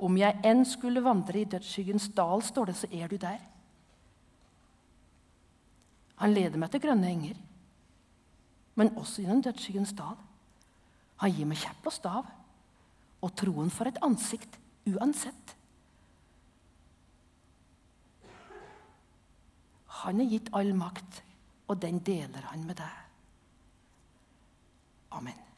Om 0.00 0.16
jeg 0.16 0.40
enn 0.44 0.64
skulle 0.64 1.04
vandre 1.04 1.40
i 1.40 1.48
dødsskyggens 1.48 2.10
dal, 2.16 2.42
står 2.44 2.70
det, 2.70 2.76
så 2.76 2.88
er 2.92 3.08
du 3.08 3.16
der. 3.20 3.40
Han 6.20 6.34
leder 6.36 6.60
meg 6.60 6.72
til 6.72 6.82
grønne 6.84 7.08
enger, 7.08 7.36
men 8.76 8.92
også 8.96 9.22
gjennom 9.22 9.40
dødsskyggens 9.44 9.94
dal. 9.96 10.18
Han 11.24 11.32
gir 11.32 11.48
meg 11.48 11.60
kjepp 11.60 11.88
og 11.88 11.96
stav 11.96 12.28
og 13.20 13.32
troen 13.36 13.72
for 13.72 13.88
et 13.88 14.00
ansikt 14.04 14.60
uansett. 14.88 15.56
Han 20.04 20.22
er 20.22 20.30
gitt 20.30 20.48
all 20.56 20.72
makt, 20.76 21.22
og 21.68 21.80
den 21.82 22.00
deler 22.06 22.46
han 22.50 22.64
med 22.66 22.78
deg. 22.80 23.06
Amen. 25.18 25.49